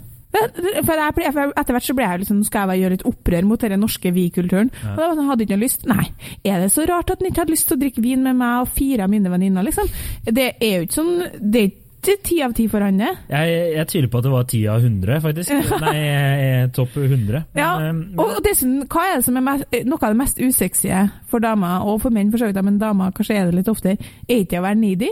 For 0.86 1.00
jeg, 1.00 1.32
etter 1.46 1.76
hvert 1.76 1.86
så 1.86 1.96
ble 1.96 2.08
jeg 2.08 2.22
liksom, 2.24 2.42
skal 2.46 2.74
jeg 2.74 2.84
gjøre 2.84 2.96
litt 2.96 3.08
opprør 3.08 3.48
mot 3.48 3.66
den 3.66 3.82
norske 3.82 4.12
vi-kulturen. 4.14 4.70
Ja. 4.82 4.92
Og 4.94 5.00
da 5.02 5.08
sånn, 5.14 5.30
hadde 5.30 5.46
ikke 5.46 5.56
noe 5.56 5.64
lyst. 5.64 5.88
Nei, 5.88 6.04
er 6.46 6.62
det 6.62 6.70
så 6.74 6.86
rart 6.88 7.10
at 7.12 7.22
han 7.22 7.30
ikke 7.30 7.44
hadde 7.44 7.56
lyst 7.56 7.68
til 7.70 7.78
å 7.78 7.82
drikke 7.82 8.04
vin 8.04 8.22
med 8.26 8.38
meg 8.38 8.66
og 8.66 8.70
fire 8.76 9.06
av 9.06 9.12
mine 9.12 9.32
venninner, 9.32 9.66
liksom? 9.66 9.90
Det 10.26 10.52
er 10.54 10.78
jo 10.78 10.86
ikke 10.86 11.00
sånn 11.00 11.12
det 11.36 11.62
er 11.62 11.74
ikke 12.06 12.16
ti 12.22 12.36
av 12.44 12.52
ti 12.54 12.66
for 12.70 12.84
han, 12.84 12.98
det. 13.00 13.12
Jeg, 13.32 13.54
jeg 13.74 13.88
tviler 13.90 14.10
på 14.12 14.20
at 14.20 14.26
det 14.26 14.32
var 14.34 14.44
ti 14.50 14.60
av 14.70 14.84
100, 14.84 15.20
faktisk. 15.24 15.70
Nei, 15.86 15.94
eh, 16.06 16.66
topp 16.74 16.98
hundre. 17.00 17.42
Ja, 17.58 17.70
eh, 17.88 18.02
og 18.22 18.36
dessuten, 18.46 18.84
hva 18.92 19.06
er 19.08 19.16
det 19.18 19.26
som 19.26 19.40
er 19.40 19.46
mest, 19.48 19.78
noe 19.88 19.98
av 20.00 20.14
det 20.14 20.20
mest 20.20 20.42
usexy 20.42 20.92
for 21.30 21.42
damer, 21.42 21.86
og 21.86 21.98
for 22.04 22.14
menn 22.14 22.30
for 22.34 22.42
så 22.42 22.50
vidt, 22.50 22.60
men 22.66 22.78
damer 22.82 23.14
kanskje 23.16 23.40
er 23.40 23.50
det 23.50 23.58
litt 23.60 23.72
oftere, 23.72 23.98
er 24.28 24.44
ikke 24.44 24.54
det 24.54 24.62
å 24.62 24.68
være 24.68 24.80
needy? 24.82 25.10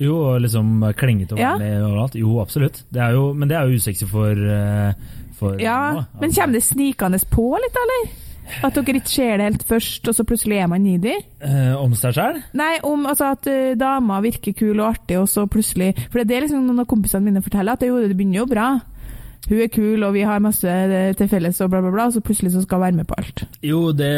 Jo, 0.00 0.16
og 0.30 0.40
liksom 0.46 0.78
klengete 0.96 1.36
og 1.36 1.38
vanlig 1.42 1.70
Ja. 1.70 1.84
overalt. 1.86 2.14
Jo, 2.16 2.38
absolutt. 2.40 2.82
Det 2.92 3.12
jo, 3.12 3.32
men 3.34 3.48
det 3.48 3.56
er 3.58 3.68
jo 3.68 3.76
usexy 3.76 4.06
for, 4.08 4.32
eh, 4.32 4.92
for 5.38 5.60
Ja, 5.60 5.92
nå, 5.92 6.06
men 6.20 6.30
altså. 6.30 6.40
kommer 6.40 6.52
det 6.58 6.62
snikende 6.64 7.20
på 7.30 7.46
litt, 7.60 7.76
eller? 7.84 8.10
At 8.64 8.74
dere 8.74 8.98
ikke 8.98 9.06
ser 9.12 9.36
det 9.38 9.46
helt 9.46 9.62
først, 9.68 10.08
og 10.08 10.14
så 10.16 10.24
plutselig 10.26 10.58
er 10.58 10.66
man 10.66 10.82
needy? 10.82 11.12
Eh, 11.40 11.74
Om 11.78 11.92
seg 11.94 12.16
sjøl? 12.16 12.42
Nei, 12.58 12.78
om 12.82 13.04
altså, 13.06 13.30
at 13.36 13.46
uh, 13.46 13.74
damer 13.78 14.24
virker 14.24 14.56
kul 14.58 14.80
og 14.80 14.96
artig, 14.96 15.18
og 15.20 15.28
så 15.30 15.44
plutselig 15.46 15.94
For 16.10 16.24
det 16.24 16.36
er 16.36 16.40
liksom 16.48 16.66
noen 16.66 16.80
av 16.82 16.86
kompisene 16.90 17.22
mine 17.22 17.42
forteller 17.44 17.72
at 17.76 17.80
det, 17.84 17.88
jo, 17.92 18.00
det 18.08 18.16
begynner 18.16 18.42
jo 18.42 18.46
bra. 18.50 18.80
Hun 19.50 19.58
er 19.64 19.70
kul, 19.74 20.04
og 20.06 20.12
vi 20.14 20.20
har 20.22 20.38
masse 20.42 20.70
eh, 20.70 21.10
til 21.18 21.26
felles, 21.30 21.58
og 21.64 21.72
bla, 21.72 21.80
bla, 21.82 21.90
bla, 21.90 22.04
og 22.06 22.14
så 22.14 22.20
plutselig 22.22 22.52
så 22.54 22.62
skal 22.62 22.78
hun 22.78 22.84
være 22.84 22.98
med 23.00 23.08
på 23.10 23.16
alt. 23.18 23.42
Jo, 23.66 23.80
det 23.90 24.10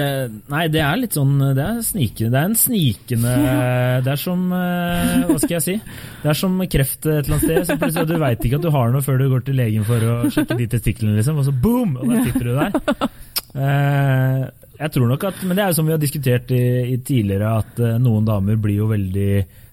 Nei, 0.52 0.66
det 0.72 0.82
er 0.84 0.98
litt 1.00 1.16
sånn 1.16 1.38
Det 1.56 1.64
er 1.64 1.78
snikende. 1.86 2.28
Det 2.34 2.40
er 2.42 2.50
en 2.50 2.58
snikende 2.60 3.36
Det 4.04 4.12
er 4.12 4.20
som 4.20 4.42
eh, 4.52 5.24
Hva 5.30 5.38
skal 5.40 5.56
jeg 5.56 5.64
si? 5.64 5.76
Det 6.20 6.32
er 6.34 6.38
som 6.42 6.60
kreft 6.74 7.08
et 7.08 7.22
eller 7.22 7.38
annet 7.38 7.46
sted. 7.46 7.62
Så 7.70 7.78
plutselig 7.80 8.10
Du 8.12 8.20
veit 8.20 8.44
ikke 8.44 8.60
at 8.60 8.66
du 8.66 8.72
har 8.76 8.92
noe 8.92 9.06
før 9.06 9.22
du 9.22 9.28
går 9.32 9.46
til 9.48 9.56
legen 9.62 9.88
for 9.88 10.04
å 10.04 10.18
sjekke 10.32 10.58
de 10.60 10.68
testiklene, 10.76 11.16
liksom, 11.16 11.40
og 11.40 11.48
så 11.48 11.56
boom! 11.64 11.96
Og 11.96 12.12
der 12.12 12.28
sitter 12.28 12.50
du 12.50 12.52
der. 12.60 13.08
Eh, 13.52 14.44
jeg 14.82 14.92
tror 14.94 15.10
nok 15.10 15.24
at 15.28 15.42
Men 15.44 15.56
det 15.56 15.64
er 15.64 15.72
jo 15.72 15.76
som 15.76 15.88
vi 15.88 15.92
har 15.92 16.00
diskutert 16.00 16.52
i, 16.52 16.62
i 16.92 17.00
tidligere, 17.00 17.56
at 17.62 17.82
noen 18.02 18.24
damer 18.28 18.60
blir 18.60 18.82
jo 18.82 18.92
veldig 18.92 19.32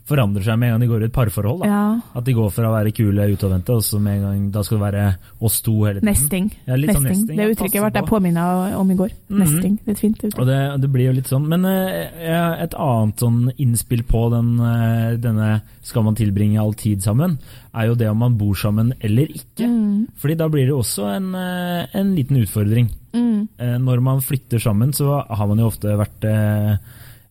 Forandrer 0.10 0.46
seg 0.46 0.58
med 0.58 0.72
en 0.72 0.74
gang 0.75 0.84
de 0.84 0.89
går 0.89 1.04
i 1.04 1.08
et 1.10 1.13
parforhold. 1.13 1.62
Da. 1.62 1.70
Ja. 1.70 1.82
At 2.18 2.25
de 2.25 2.34
går 2.34 2.50
fra 2.54 2.70
å 2.70 2.74
være 2.74 2.94
kule 2.98 3.28
utadvendte, 3.30 3.75
og 3.78 3.86
så 3.86 4.00
med 4.01 4.18
en 4.18 4.24
gang 4.25 4.46
Da 4.56 4.63
skal 4.66 4.80
det 4.80 4.86
være 4.88 5.04
oss 5.46 5.60
to 5.66 5.75
hele 5.86 6.00
tiden. 6.00 6.10
Nesting. 6.10 6.48
Ja, 6.66 6.78
litt 6.80 6.96
sånn 6.96 7.06
nesting. 7.06 7.28
nesting, 7.28 7.38
Det 7.38 7.48
uttrykket 7.54 7.84
ble 7.86 8.01
jeg 8.01 8.10
påminna 8.10 8.46
om 8.80 8.89
i 8.89 8.98
går. 8.98 9.13
Mhm. 9.30 9.39
Nesting. 9.44 9.75
Litt 9.86 10.01
fint 10.01 10.18
uttrykk. 10.18 10.39
Og 10.42 10.50
det, 10.50 10.60
det 10.82 10.92
blir 10.94 11.10
jo 11.10 11.16
litt 11.20 11.30
sånn. 11.30 11.46
Men 11.51 11.66
eh, 11.70 12.63
et 12.66 12.74
annet 12.74 13.24
sånn 13.25 13.42
innspill 13.58 14.04
på 14.10 14.25
den, 14.34 14.56
eh, 14.60 15.18
denne 15.22 15.62
'skal 15.84 16.04
man 16.04 16.16
tilbringe 16.16 16.60
all 16.60 16.74
tid 16.74 17.01
sammen', 17.01 17.38
er 17.74 17.88
jo 17.88 17.96
det 17.96 18.10
om 18.10 18.18
man 18.18 18.38
bor 18.38 18.56
sammen 18.56 18.94
eller 19.01 19.28
ikke. 19.28 19.66
Mm. 19.66 20.08
Fordi 20.18 20.38
da 20.38 20.48
blir 20.50 20.66
det 20.66 20.74
også 20.74 21.06
en, 21.16 21.36
eh, 21.36 21.86
en 21.94 22.16
liten 22.16 22.38
utfordring. 22.38 22.89
Mm. 23.13 23.48
Når 23.60 24.01
man 24.01 24.22
flytter 24.22 24.60
sammen, 24.60 24.92
så 24.94 25.25
har 25.28 25.48
man 25.48 25.58
jo 25.58 25.68
ofte 25.68 25.98
vært 25.98 26.24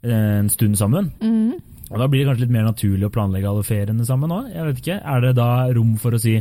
en 0.03 0.49
stund 0.49 0.77
sammen. 0.77 1.13
Mm. 1.21 1.61
Og 1.88 2.00
Da 2.00 2.09
blir 2.09 2.23
det 2.23 2.30
kanskje 2.30 2.47
litt 2.47 2.57
mer 2.57 2.66
naturlig 2.68 3.09
å 3.09 3.12
planlegge 3.12 3.49
alle 3.50 3.66
feriene 3.66 4.09
sammen 4.09 4.35
òg. 4.35 4.50
Jeg 4.54 4.66
vet 4.66 4.83
ikke. 4.83 4.99
Er 5.00 5.25
det 5.25 5.37
da 5.38 5.50
rom 5.76 5.97
for 6.00 6.16
å 6.16 6.21
si 6.23 6.37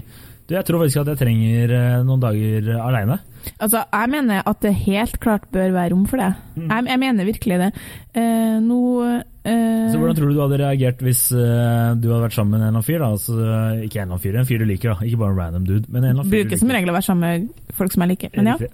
du, 0.47 0.53
jeg 0.55 0.63
tror 0.63 0.79
faktisk 0.79 1.01
at 1.01 1.09
jeg 1.11 1.19
trenger 1.19 1.71
eh, 1.75 1.93
noen 2.07 2.21
dager 2.23 2.69
aleine? 2.79 3.17
Altså, 3.59 3.81
jeg 3.83 4.11
mener 4.13 4.45
at 4.47 4.61
det 4.63 4.71
helt 4.85 5.17
klart 5.23 5.47
bør 5.51 5.73
være 5.75 5.91
rom 5.91 6.05
for 6.07 6.21
det. 6.21 6.29
Mm. 6.55 6.69
Jeg, 6.69 6.85
jeg 6.87 6.99
mener 7.01 7.27
virkelig 7.27 7.57
det. 7.59 7.67
Eh, 8.15 8.53
nå 8.63 8.79
eh, 9.03 9.89
Så 9.91 9.99
Hvordan 9.99 10.15
tror 10.15 10.31
du 10.31 10.37
du 10.37 10.39
hadde 10.45 10.59
reagert 10.61 11.03
hvis 11.03 11.25
eh, 11.35 11.89
du 11.99 12.07
hadde 12.07 12.21
vært 12.23 12.37
sammen 12.37 12.55
med 12.55 12.61
en 12.61 12.63
eller 12.63 12.77
annen 12.77 12.87
fyr? 12.87 13.03
Altså, 13.03 13.35
ikke 13.35 13.99
en 13.99 14.05
eller 14.05 14.13
annen 14.13 14.23
fyr, 14.23 14.37
en 14.39 14.47
fyr 14.47 14.63
du 14.63 14.67
liker, 14.69 14.93
da. 14.93 15.09
ikke 15.09 15.19
bare 15.23 15.35
en 15.35 15.41
random 15.41 15.65
dude. 15.67 15.83
men 15.89 15.99
en 15.99 16.09
eller 16.13 16.21
annen 16.21 16.31
fyr 16.31 16.45
du 16.45 16.47
Bruker 16.47 16.61
som 16.61 16.71
regel 16.77 16.93
å 16.93 16.95
være 16.95 17.07
sammen 17.09 17.27
med 17.27 17.75
folk 17.81 17.95
som 17.95 18.05
jeg 18.05 18.13
liker. 18.13 18.37
Men 18.37 18.51
ja. 18.53 18.71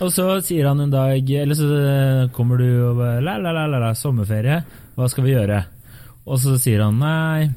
Og 0.00 0.14
så 0.14 0.26
sier 0.46 0.70
han 0.70 0.80
en 0.80 0.92
dag 0.94 1.32
Eller 1.42 1.58
så 1.58 1.68
kommer 2.32 2.62
du 2.62 2.68
og 2.86 3.00
bare 3.02 3.20
la, 3.26 3.36
la, 3.42 3.52
la, 3.52 3.66
la, 3.68 3.82
la, 3.82 3.92
sommerferie, 3.98 4.62
hva 4.96 5.10
skal 5.12 5.28
vi 5.28 5.36
gjøre? 5.36 5.60
Og 6.28 6.40
så 6.42 6.56
sier 6.60 6.84
han 6.84 7.00
nei, 7.00 7.50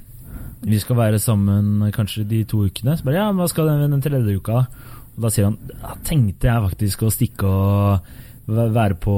vi 0.63 0.79
skal 0.79 0.99
være 0.99 1.19
sammen 1.19 1.89
kanskje 1.95 2.25
de 2.27 2.43
to 2.47 2.63
ukene. 2.67 2.95
Så 2.97 3.05
bare 3.07 3.19
ja, 3.19 3.29
hva 3.35 3.47
skal 3.51 3.69
den, 3.71 3.91
den 3.91 4.03
tredje 4.03 4.37
uka. 4.39 4.65
Og 5.13 5.25
da 5.25 5.31
sier 5.33 5.49
han 5.49 5.57
ja, 5.73 5.95
tenkte 6.07 6.49
jeg 6.49 6.67
faktisk 6.69 7.03
å 7.03 7.11
stikke 7.13 7.49
og 7.49 8.13
være 8.43 8.97
på 8.99 9.13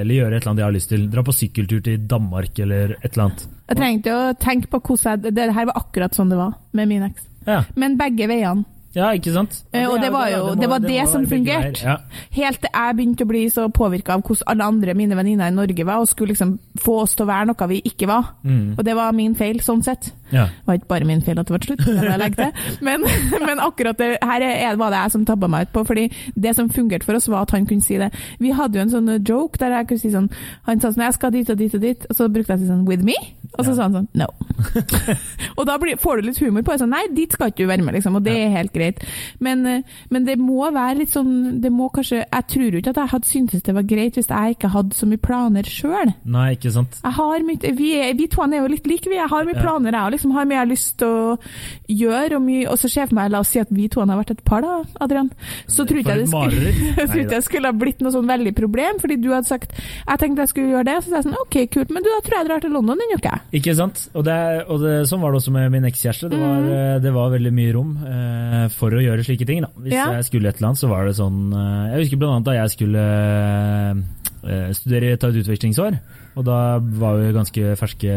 Eller 0.00 0.16
gjøre 0.16 0.34
et 0.34 0.40
eller 0.40 0.50
annet 0.50 0.62
jeg 0.62 0.68
har 0.68 0.76
lyst 0.76 0.92
til. 0.92 1.04
Dra 1.12 1.22
på 1.26 1.34
sykkeltur 1.34 1.82
til 1.84 2.08
Danmark 2.10 2.58
eller 2.64 2.96
et 2.98 3.12
eller 3.12 3.28
annet. 3.28 3.44
Jeg 3.68 3.78
trengte 3.78 4.14
å 4.16 4.24
tenke 4.40 4.70
på 4.72 4.80
hvordan 4.80 5.26
jeg 5.26 5.36
Det 5.36 5.50
her 5.54 5.68
var 5.68 5.78
akkurat 5.82 6.16
sånn 6.16 6.32
det 6.32 6.40
var 6.40 6.56
med 6.72 6.90
min 6.90 7.06
eks. 7.10 7.28
Ja, 7.48 7.62
Men 7.80 7.96
begge 8.00 8.26
veiene. 8.28 8.66
Ja 8.94 9.10
ikke 9.14 9.32
sant? 9.32 9.64
Eh, 9.72 9.86
og 9.88 10.00
det 10.00 10.10
var 10.12 10.28
jo- 10.30 10.54
det 10.54 10.68
var 10.68 10.78
det 10.80 11.00
må 11.04 11.08
som 11.10 11.24
være 11.24 11.28
fungerte. 11.30 11.82
Ja. 11.84 11.96
Helt 12.30 12.60
til 12.60 12.70
jeg 12.74 12.96
begynte 12.96 13.24
å 13.24 13.28
bli 13.28 13.44
så 13.50 13.68
påvirka 13.72 14.14
av 14.14 14.22
hvordan 14.22 14.42
alle 14.46 14.64
andre 14.64 14.94
mine 14.94 15.14
venninner 15.16 15.46
i 15.48 15.50
Norge 15.54 15.84
var, 15.86 15.98
og 16.00 16.08
skulle 16.08 16.32
liksom 16.34 16.58
få 16.80 17.00
oss 17.02 17.14
til 17.14 17.26
å 17.26 17.28
være 17.28 17.46
noe 17.46 17.68
vi 17.68 17.82
ikke 17.84 18.06
var. 18.08 18.34
Mm. 18.44 18.74
Og 18.78 18.84
det 18.84 18.94
var 18.96 19.12
min 19.12 19.34
feil, 19.34 19.60
sånn 19.60 19.82
sett. 19.84 20.12
ja. 20.32 20.46
Det 20.46 20.66
var 20.66 20.74
ikke 20.74 20.88
bare 20.88 21.04
min 21.04 21.20
feil 21.22 21.38
at 21.38 21.46
det 21.46 21.54
ble 21.60 21.76
slutt, 21.76 22.36
det. 22.36 22.52
Men, 22.82 23.02
men 23.46 23.58
akkurat 23.60 23.96
det 23.98 24.18
her 24.22 24.40
er, 24.42 24.76
var 24.76 24.90
det 24.90 24.98
jeg 25.02 25.10
som 25.12 25.24
tabba 25.24 25.48
meg 25.48 25.68
ut 25.68 25.72
på. 25.72 25.84
fordi 25.86 26.10
det 26.34 26.54
som 26.56 26.68
fungerte 26.68 27.04
for 27.04 27.14
oss, 27.14 27.28
var 27.28 27.42
at 27.42 27.50
han 27.50 27.66
kunne 27.66 27.82
si 27.82 27.96
det. 27.98 28.10
Vi 28.40 28.50
hadde 28.50 28.74
jo 28.78 28.82
en 28.82 28.90
sånn 28.90 29.24
joke 29.26 29.58
der 29.58 29.70
jeg 29.78 29.88
kunne 29.88 30.00
si 30.00 30.10
sånn 30.10 30.30
Han 30.66 30.80
sa 30.80 30.88
sånn 30.90 31.04
'Jeg 31.04 31.14
skal 31.14 31.30
dit 31.30 31.50
og 31.50 31.56
dit 31.58 31.74
og 31.74 31.80
dit', 31.80 32.06
og 32.10 32.16
så 32.16 32.28
brukte 32.28 32.48
jeg 32.56 32.68
sånn 32.68 32.84
'With 32.86 33.02
me?' 33.04 33.14
Og 33.58 33.64
så 33.64 33.70
Ja. 33.70 33.74
sa 33.74 33.82
han 33.82 33.92
sånn 33.92 34.08
'No'. 34.14 34.32
og 35.58 35.66
da 35.66 35.78
blir, 35.78 35.96
får 35.96 36.20
du 36.20 36.26
litt 36.28 36.38
humor 36.38 36.62
på 36.62 36.72
det. 36.72 36.80
Sånn 36.80 36.90
'Nei, 36.90 37.06
dit 37.14 37.32
skal 37.32 37.48
ikke 37.48 37.64
du 37.64 37.66
være 37.66 37.82
med', 37.82 37.94
liksom. 37.94 38.16
Og 38.16 38.22
det 38.24 38.36
er 38.36 38.48
helt 38.50 38.72
greit. 38.72 38.77
Men, 39.40 39.64
eh, 39.66 39.82
men 40.10 40.24
det 40.28 40.38
må 40.38 40.70
være 40.72 40.98
litt 41.02 41.10
sånn 41.14 41.60
det 41.60 41.70
må 41.72 41.90
kanskje, 41.92 42.24
Jeg 42.32 42.46
tror 42.48 42.70
jo 42.72 42.78
ikke 42.82 42.90
at 42.94 43.00
jeg 43.02 43.12
hadde 43.14 43.28
syntes 43.28 43.62
det 43.62 43.74
var 43.74 43.82
greit 43.88 44.14
hvis 44.18 44.28
jeg 44.28 44.56
ikke 44.56 44.70
hadde 44.72 44.94
så 44.96 45.06
mye 45.08 45.20
planer 45.22 45.62
sjøl. 45.68 46.14
Nei, 46.24 46.54
ikke 46.56 46.72
sant. 46.72 46.98
Jeg 47.04 47.12
har 47.18 47.40
mye, 47.48 47.72
vi, 47.76 47.90
er- 47.98 48.14
vi 48.18 48.26
to 48.28 48.42
er 48.42 48.58
jo 48.62 48.68
litt 48.68 48.86
like, 48.86 49.06
vi. 49.08 49.16
Jeg 49.18 49.28
har 49.28 49.44
mye 49.44 49.54
Ja. 49.56 49.62
planer, 49.62 49.92
jeg 49.92 50.00
òg. 50.00 50.10
liksom 50.12 50.32
har 50.32 50.44
mye 50.44 50.56
jeg 50.58 50.62
har 50.64 50.72
lyst 50.72 50.98
til 50.98 51.08
å 51.08 51.38
gjøre. 51.88 52.36
Og, 52.38 52.42
mye, 52.42 52.66
og 52.70 52.76
så 52.78 52.88
ser 52.90 53.02
jeg 53.02 53.08
for 53.10 53.14
meg, 53.18 53.30
la 53.32 53.40
oss 53.40 53.48
si 53.54 53.60
at 53.60 53.68
vi 53.70 53.88
to 53.88 54.00
har 54.00 54.06
vært 54.18 54.30
et 54.30 54.44
par, 54.44 54.60
da, 54.62 54.82
Adrian. 55.00 55.30
Så 55.66 55.86
tror 55.86 55.98
ikke 56.02 56.14
jeg 56.16 56.24
det 56.24 56.28
skulle, 56.28 56.72
jeg 56.98 57.08
tror 57.08 57.20
ikke 57.22 57.34
det 57.36 57.44
skulle 57.44 57.70
ha 57.72 57.72
blitt 57.72 58.00
noe 58.04 58.12
sånn 58.14 58.28
veldig 58.28 58.54
problem, 58.56 58.98
fordi 59.02 59.16
du 59.22 59.30
hadde 59.32 59.46
sagt 59.48 59.72
jeg 59.78 60.18
tenkte 60.18 60.44
jeg 60.44 60.48
skulle 60.52 60.72
gjøre 60.74 60.84
det. 60.88 60.96
Så 61.04 61.10
sa 61.10 61.16
jeg 61.20 61.28
sånn 61.28 61.38
OK, 61.42 61.56
kult, 61.74 61.90
men 61.94 62.02
du, 62.04 62.08
da 62.12 62.20
tror 62.24 62.36
jeg 62.38 62.44
jeg 62.44 62.48
drar 62.50 62.60
til 62.64 62.74
London 62.76 62.98
denne 63.02 63.18
uka. 63.18 63.40
Ikke 63.52 63.74
sant? 63.76 64.04
Og, 64.14 64.24
det, 64.24 64.38
og 64.68 64.80
det, 64.84 64.94
sånn 65.10 65.20
var 65.22 65.32
det 65.34 65.40
også 65.42 65.52
med 65.54 65.70
min 65.74 65.88
ekskjæreste. 65.90 66.30
Det, 66.32 66.38
var, 66.40 66.56
Mm. 66.58 67.02
det 67.02 67.12
var 67.14 67.30
veldig 67.30 67.52
mye 67.54 67.72
rom 67.74 67.90
eh, 68.04 68.67
for 68.74 68.90
å 68.94 69.00
gjøre 69.02 69.24
slike 69.26 69.46
ting. 69.46 69.60
Da. 69.62 69.68
Hvis 69.78 69.92
Ja. 69.92 70.06
jeg 70.16 70.24
skulle 70.28 70.48
et 70.48 70.56
eller 70.58 70.68
annet, 70.68 70.78
så 70.82 70.88
var 70.88 71.06
det 71.06 71.16
sånn 71.18 71.52
eh, 71.52 71.90
Jeg 71.92 72.04
husker 72.04 72.16
annet 72.36 72.44
da 72.44 72.52
jeg 72.58 72.70
skulle 72.76 73.04
eh, 74.44 74.72
studere, 74.76 75.16
ta 75.18 75.28
et 75.28 75.40
utvekslingsår. 75.42 75.98
Og 76.38 76.44
da 76.46 76.78
var 76.78 77.16
vi 77.18 77.32
ganske 77.34 77.72
ferske 77.80 78.12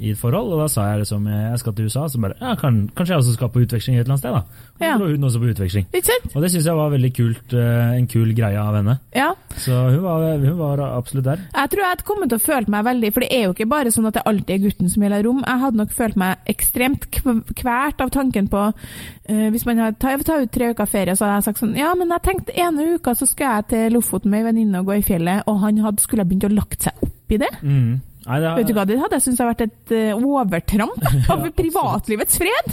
i 0.00 0.10
et 0.14 0.16
forhold, 0.18 0.48
og 0.54 0.62
da 0.62 0.66
sa 0.72 0.86
jeg 0.94 1.02
liksom 1.02 1.26
jeg 1.28 1.58
skal 1.60 1.74
til 1.76 1.90
USA. 1.90 2.06
Så 2.08 2.20
bare 2.22 2.38
ja, 2.40 2.54
kan, 2.56 2.86
kanskje 2.96 3.12
jeg 3.14 3.20
også 3.22 3.34
skal 3.36 3.50
på 3.52 3.60
utveksling 3.66 3.98
et 3.98 4.06
eller 4.06 4.14
annet 4.16 4.22
sted, 4.24 4.32
da. 4.32 4.64
Og 4.76 4.80
så 4.80 4.86
Ja. 4.86 4.94
dro 5.00 5.06
hun 5.12 5.24
også 5.28 5.40
på 5.42 5.50
utveksling. 5.52 5.86
Og 6.34 6.42
det 6.42 6.50
syns 6.52 6.66
jeg 6.66 6.76
var 6.76 6.90
veldig 6.92 7.10
kult, 7.16 7.52
eh, 7.52 7.92
en 7.98 8.06
kul 8.08 8.32
greie 8.36 8.56
av 8.60 8.74
henne. 8.78 8.98
Ja. 9.16 9.28
Så 9.56 9.72
hun 9.92 10.02
var, 10.02 10.24
hun 10.38 10.58
var 10.58 10.80
absolutt 10.86 11.24
der. 11.28 11.36
Jeg 11.54 11.70
tror 11.70 11.80
jeg 11.84 11.90
hadde 11.92 12.06
kommet 12.08 12.28
til 12.32 12.38
å 12.38 12.44
føle 12.46 12.68
meg 12.72 12.84
veldig 12.84 13.12
For 13.12 13.20
det 13.20 13.30
er 13.32 13.42
jo 13.46 13.52
ikke 13.54 13.68
bare 13.68 13.92
sånn 13.92 14.06
at 14.08 14.14
det 14.18 14.22
alltid 14.26 14.50
er 14.56 14.62
gutten 14.66 14.90
som 14.92 15.02
gjelder 15.06 15.24
rom. 15.28 15.42
Jeg 15.46 15.60
hadde 15.64 15.76
nok 15.82 15.92
følt 15.96 16.16
meg 16.16 16.36
ekstremt 16.52 17.06
kv- 17.10 17.44
kvært 17.56 18.00
av 18.04 18.10
tanken 18.10 18.48
på 18.52 18.62
uh, 18.72 19.48
Hvis 19.50 19.66
man 19.66 19.78
hadde 19.78 19.98
ta, 19.98 20.16
ta 20.24 20.40
ut 20.42 20.50
tre 20.52 20.70
uker 20.72 20.86
ferie, 20.86 21.16
så 21.16 21.24
hadde 21.26 21.40
jeg 21.40 21.48
sagt 21.50 21.62
sånn 21.64 21.76
Ja, 21.76 21.94
men 21.98 22.08
jeg 22.12 22.22
tenkte 22.28 22.56
ene 22.56 22.94
uka 22.96 23.14
så 23.16 23.26
skal 23.28 23.56
jeg 23.60 23.68
til 23.72 23.92
Lofoten 23.96 24.30
med 24.30 24.44
ei 24.44 24.48
venninne 24.52 24.80
og 24.80 24.86
gå 24.92 24.98
i 25.00 25.04
fjellet, 25.06 25.42
og 25.46 25.60
han 25.64 25.78
hadde, 25.84 26.00
skulle 26.04 26.24
ha 26.24 26.28
begynt 26.28 26.48
å 26.50 26.52
lagt 26.54 26.82
seg 26.88 26.92
opp 27.02 27.15
i 27.34 27.40
det. 27.42 27.50
Mm. 27.62 27.96
Nei, 28.26 28.40
det, 28.42 28.54
Vet 28.58 28.66
du 28.70 28.74
hva, 28.74 28.84
det 28.88 28.96
hadde 28.98 29.18
jeg 29.20 29.22
syntes 29.22 29.38
hadde 29.42 29.52
vært 29.52 29.66
et 29.68 29.92
eh, 29.94 30.16
overtramp 30.18 31.04
av 31.32 31.44
Ja, 31.46 31.52
privatlivets 31.54 32.40
fred. 32.42 32.72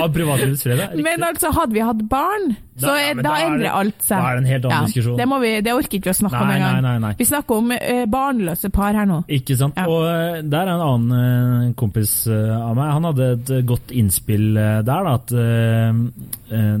Av, 0.00 0.08
privatlivets 0.12 0.62
fred, 0.62 0.78
ja. 0.78 0.88
Riktig. 0.90 1.04
Men 1.06 1.24
altså, 1.26 1.50
hadde 1.56 1.74
vi 1.74 1.82
hatt 1.84 2.02
barn, 2.10 2.52
så 2.80 2.86
Da- 2.90 2.98
ja, 3.00 3.06
er, 3.10 3.22
da, 3.24 3.32
er 3.38 3.46
endrer 3.48 3.72
alt 3.80 4.04
seg. 4.04 4.14
da 4.20 4.28
er 4.28 4.36
det 4.36 4.42
en 4.44 4.50
helt 4.50 4.68
annen 4.68 4.90
diskusjon. 4.90 5.16
Det, 5.18 5.26
vi, 5.42 5.50
det 5.64 5.74
orker 5.76 5.98
ikke 5.98 6.10
vi 6.10 6.14
å 6.14 6.18
snakke 6.20 6.42
om 6.42 6.48
Nei, 6.52 6.58
engang. 6.60 6.78
nei, 6.86 6.94
nei. 7.06 7.12
Vi 7.18 7.28
snakker 7.30 7.60
om 7.62 7.72
uh, 7.74 8.04
barnløse 8.14 8.70
par 8.76 9.00
her 9.00 9.08
nå. 9.10 9.18
Ikke 9.40 9.56
sant? 9.58 9.80
Ja. 9.80 9.88
Og 9.90 10.06
eh, 10.12 10.38
der 10.44 10.62
er 10.68 10.74
en 10.76 10.86
annen 10.86 11.16
uh, 11.16 11.74
kompis 11.80 12.14
uh, 12.30 12.54
av 12.60 12.76
meg. 12.78 12.92
Han 12.98 13.10
hadde 13.10 13.32
et 13.38 13.52
godt 13.68 13.92
innspill 13.96 14.48
der. 14.60 14.86
Da, 14.86 15.16
at 15.16 15.32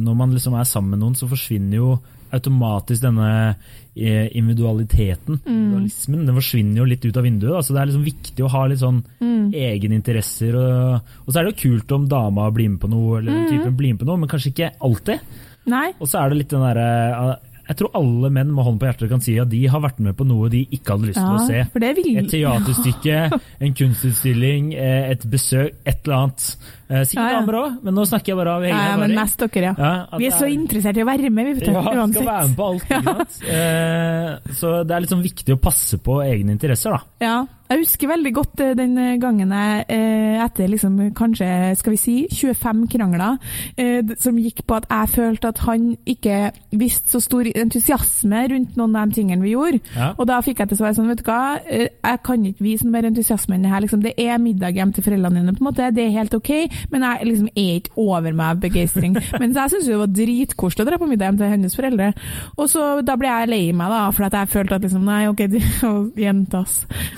når 0.00 0.14
man 0.16 0.32
liksom 0.36 0.54
er 0.58 0.68
sammen 0.68 0.94
med 0.94 1.00
noen, 1.02 1.16
så 1.18 1.28
forsvinner 1.30 1.80
jo 1.80 1.92
automatisk 2.32 3.02
denne 3.02 3.56
eh, 3.96 4.28
individualiteten, 4.38 5.40
Mm. 5.44 5.50
individualismen, 5.52 6.26
den 6.26 6.34
forsvinner 6.38 6.76
jo 6.76 6.84
litt 6.84 7.04
ut 7.04 7.16
av 7.16 7.24
vinduet. 7.24 7.52
Da. 7.52 7.60
Så 7.62 7.74
det 7.74 7.82
er 7.82 7.86
liksom 7.90 8.04
viktig 8.06 8.44
å 8.46 8.50
ha 8.50 8.64
litt 8.66 8.78
sånn 8.78 9.02
Mm. 9.20 9.52
egeninteresser. 9.52 10.54
Og, 10.54 11.02
og 11.26 11.32
så 11.34 11.40
er 11.40 11.44
det 11.44 11.54
jo 11.56 11.68
kult 11.70 11.92
om 11.92 12.08
dama 12.08 12.50
blir 12.50 12.70
med 12.70 12.80
på 12.80 12.88
noe, 12.90 13.18
eller 13.18 13.32
Mm. 13.32 13.48
typen 13.50 13.76
blir 13.76 13.92
med 13.92 14.00
på 14.00 14.06
noe, 14.06 14.16
men 14.16 14.28
kanskje 14.28 14.52
ikke 14.54 14.70
alltid. 14.80 15.20
Nei. 15.66 15.92
Og 16.00 16.08
så 16.08 16.18
er 16.24 16.28
det 16.30 16.38
litt 16.38 16.48
den 16.48 16.60
derre 16.60 17.38
Jeg 17.70 17.78
tror 17.78 17.92
alle 17.94 18.28
menn 18.34 18.48
med 18.50 18.66
hånd 18.66 18.80
på 18.82 18.88
hjertet 18.88 19.10
kan 19.12 19.20
si 19.22 19.36
at 19.38 19.46
de 19.52 19.60
har 19.70 19.78
vært 19.84 20.00
med 20.02 20.16
på 20.18 20.24
noe 20.26 20.48
de 20.50 20.64
ikke 20.74 20.96
hadde 20.96 21.06
lyst 21.12 21.20
til 21.20 21.36
å 21.36 21.44
se. 21.46 21.60
vil 22.00 22.08
Et 22.18 22.30
teaterstykke, 22.32 23.18
en 23.68 23.76
kunstutstilling, 23.78 24.72
eh, 24.74 25.12
et 25.12 25.26
besøk, 25.30 25.76
et 25.86 26.00
eller 26.02 26.16
annet. 26.16 26.48
Eh, 26.90 27.04
Sikkert 27.06 27.20
Ja, 27.20 27.28
ja. 27.30 27.38
damer 27.44 27.58
òg, 27.60 27.76
men 27.86 27.94
nå 27.94 28.06
snakker 28.10 28.32
jeg 28.32 28.40
bare 28.40 28.56
av 28.58 28.66
egen 28.66 28.74
Ja, 28.74 28.96
men 28.98 29.06
erfaring. 29.06 29.20
mest 29.20 29.44
dere, 29.46 29.62
ja. 29.70 29.74
Ja, 29.78 30.18
Vi 30.18 30.26
er 30.26 30.34
så 30.40 30.50
interessert 30.50 30.98
i 30.98 31.04
å 31.04 31.08
være 31.12 31.30
med, 31.30 31.46
vi, 31.46 31.70
ja, 31.70 31.84
skal 32.10 32.26
være 32.32 32.48
med 32.50 32.58
på 32.58 32.66
alt. 32.72 32.90
Ikke 32.90 33.14
sant? 33.20 33.40
Eh, 33.54 34.52
så 34.58 34.74
det 34.82 34.96
er 34.98 35.06
sånn 35.14 35.24
viktig 35.30 35.54
å 35.54 35.62
passe 35.62 36.02
på 36.02 36.18
egne 36.26 36.58
interesser, 36.58 36.98
da. 36.98 37.00
Ja. 37.22 37.38
Jeg 37.70 37.84
husker 37.84 38.10
veldig 38.10 38.32
godt 38.34 38.60
eh, 38.64 38.72
den 38.74 38.96
gangen 39.22 39.52
jeg 39.54 39.84
eh, 39.94 40.40
etter 40.42 40.70
liksom 40.70 40.96
kanskje, 41.16 41.46
skal 41.78 41.94
vi 41.94 41.98
si, 42.00 42.14
25 42.32 42.86
krangler, 42.90 43.36
eh, 43.78 44.00
som 44.18 44.38
gikk 44.40 44.64
på 44.66 44.78
at 44.80 44.88
jeg 44.90 45.12
følte 45.14 45.52
at 45.52 45.60
han 45.68 45.92
ikke 46.08 46.50
viste 46.80 47.12
så 47.12 47.20
stor 47.22 47.46
entusiasme 47.50 48.42
rundt 48.52 48.78
noen 48.78 48.96
av 48.98 49.10
de 49.10 49.20
tingene 49.20 49.44
vi 49.44 49.54
gjorde. 49.54 49.80
Ja. 49.94 50.10
Og 50.16 50.26
da 50.30 50.40
fikk 50.44 50.62
jeg 50.62 50.72
til 50.72 50.80
svar 50.80 50.96
sånn, 50.96 51.10
vet 51.12 51.22
du 51.22 51.28
hva, 51.28 51.60
eh, 51.62 51.86
jeg 51.92 52.22
kan 52.26 52.46
ikke 52.50 52.66
vise 52.66 52.86
noe 52.86 52.96
mer 52.96 53.08
entusiasme 53.10 53.56
enn 53.56 53.66
det 53.66 53.72
her. 53.72 53.84
Liksom, 53.84 54.02
det 54.04 54.14
er 54.18 54.42
middag 54.42 54.78
hjem 54.78 54.94
til 54.96 55.06
foreldrene 55.06 55.42
dine, 55.42 55.56
på 55.56 55.64
en 55.64 55.70
måte. 55.70 55.92
Det 55.94 56.04
er 56.06 56.16
helt 56.16 56.36
OK, 56.36 56.52
men 56.90 57.06
jeg 57.06 57.30
liksom 57.30 57.52
er 57.54 57.72
ikke 57.78 57.94
over 58.02 58.32
meg 58.32 58.46
av 58.48 58.64
begeistring. 58.64 59.14
Men 59.40 59.54
jeg 59.56 59.72
syns 59.72 59.86
det 59.88 59.96
var 59.96 60.10
dritkoselig 60.12 60.82
å 60.82 60.88
dra 60.88 60.96
på 61.00 61.06
middag 61.08 61.30
hjem 61.30 61.38
til 61.40 61.52
hennes 61.54 61.76
foreldre. 61.76 62.10
Og 62.58 62.66
så 62.68 62.88
da 63.06 63.14
ble 63.20 63.30
jeg 63.30 63.50
lei 63.50 63.62
meg, 63.76 63.92
da, 63.92 64.02
for 64.14 64.26
at 64.26 64.36
jeg 64.36 64.50
følte 64.52 64.76
at 64.76 64.84
liksom, 64.84 65.06
nei, 65.06 65.22
OK, 65.30 65.44
du, 65.52 65.58
jenta. 66.26 66.64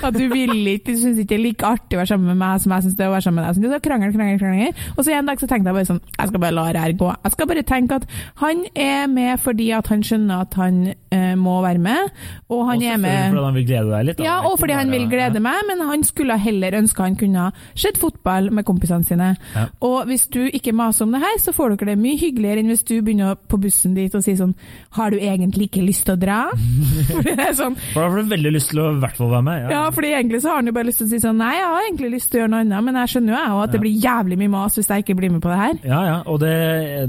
At 0.04 0.14
du 0.14 0.26
vil 0.30 0.41
ikke, 0.50 0.92
du 0.92 0.98
syns 1.00 1.18
ikke 1.18 1.30
det 1.32 1.38
er 1.38 1.44
like 1.46 1.66
artig 1.66 1.96
å 1.96 2.00
være 2.02 2.10
sammen 2.12 2.32
med 2.32 2.40
meg 2.42 2.62
som 2.62 2.74
jeg 2.74 2.86
syns 2.86 2.96
det 2.98 3.04
er 3.04 3.10
å 3.10 3.14
være 3.14 3.26
sammen 3.26 3.40
med 3.42 3.60
deg. 3.62 3.72
Så 3.72 3.80
krangel, 3.86 4.12
krangel, 4.16 4.38
krangel. 4.42 4.82
Og 4.96 5.04
så 5.04 5.14
en 5.16 5.30
dag 5.30 5.40
så 5.40 5.48
tenkte 5.50 5.70
jeg 5.70 5.78
bare 5.78 5.88
sånn, 5.88 6.00
jeg 6.18 6.32
skal 6.32 6.42
bare 6.44 6.56
la 6.56 6.66
det 6.72 6.82
her 6.84 6.96
gå. 7.02 7.10
Jeg 7.24 7.34
skal 7.36 7.50
bare 7.52 7.64
tenke 7.72 7.98
at 8.00 8.06
han 8.42 8.64
er 8.74 9.06
med 9.12 9.40
fordi 9.42 9.70
at 9.76 9.90
han 9.92 10.04
skjønner 10.06 10.44
at 10.46 10.58
han 10.60 10.80
eh, 10.92 11.34
må 11.38 11.58
være 11.64 11.82
med, 11.82 12.12
og 12.52 12.64
han 12.70 12.82
er 12.82 13.00
med 13.02 13.32
fordi 13.32 13.44
han 13.46 13.56
vil 13.56 13.66
glede 13.68 13.90
deg 13.92 14.06
litt. 14.08 14.18
da. 14.18 14.24
ja, 14.26 14.36
og 14.48 14.58
fordi 14.60 14.76
han 14.76 14.92
vil 14.92 15.06
glede 15.10 15.42
meg, 15.44 15.62
men 15.68 15.84
han 15.88 16.04
skulle 16.06 16.36
heller 16.40 16.78
ønske 16.78 17.02
han 17.02 17.16
kunne 17.20 17.46
ha 17.48 17.50
sett 17.78 17.98
fotball 18.00 18.50
med 18.54 18.66
kompisene 18.68 19.04
sine. 19.06 19.32
Ja. 19.54 19.66
Og 19.84 20.06
hvis 20.10 20.26
du 20.32 20.40
ikke 20.48 20.74
maser 20.76 21.06
om 21.06 21.12
det 21.14 21.22
her, 21.22 21.36
så 21.42 21.54
får 21.56 21.76
dere 21.76 21.92
det 21.92 21.98
mye 22.02 22.18
hyggeligere 22.20 22.62
enn 22.62 22.70
hvis 22.72 22.84
du 22.88 22.94
begynner 23.00 23.36
på 23.36 23.58
bussen 23.62 23.94
dit 23.96 24.14
og 24.14 24.22
sier 24.24 24.38
sånn 24.38 24.54
Har 24.96 25.12
du 25.12 25.18
egentlig 25.18 25.68
ikke 25.68 25.82
lyst 25.84 26.04
til 26.06 26.14
å 26.16 26.20
dra? 26.20 26.38
For 27.12 27.26
det 27.26 27.36
er 27.36 27.52
sånn 27.58 27.76
For 27.92 28.00
da 28.04 28.08
får 28.12 28.22
du 28.22 28.32
veldig 28.32 28.52
lyst 28.54 28.70
til 28.72 28.80
å 28.82 28.88
i 28.92 29.00
hvert 29.02 29.18
fall 29.18 29.30
være 29.32 29.46
med. 29.48 29.66
ja, 29.72 29.82
fordi 29.94 30.12
egentlig 30.16 30.31
så 30.40 30.48
har 30.48 30.56
han 30.62 30.66
jo 30.70 30.72
bare 30.72 30.86
lyst 30.88 30.98
til 31.02 31.06
å 31.06 31.10
si 31.12 31.18
sånn 31.20 31.36
Nei, 31.42 31.50
jeg 31.58 31.66
har 31.68 31.82
egentlig 31.88 32.10
lyst 32.14 32.30
til 32.32 32.38
å 32.38 32.42
gjøre 32.42 32.52
noe 32.54 32.60
annet, 32.64 32.84
men 32.86 32.98
jeg 33.02 33.10
skjønner 33.12 33.32
jo 33.34 33.38
jeg 33.42 33.52
òg 33.52 33.62
at 33.66 33.72
det 33.74 33.80
blir 33.82 33.96
jævlig 34.06 34.38
mye 34.40 34.52
mas 34.54 34.78
hvis 34.78 34.88
jeg 34.88 35.04
ikke 35.04 35.16
blir 35.18 35.30
med 35.34 35.42
på 35.44 35.50
det 35.52 35.58
her. 35.60 35.74
Ja, 35.90 36.00
ja, 36.08 36.16
og 36.30 36.40
det, 36.42 36.52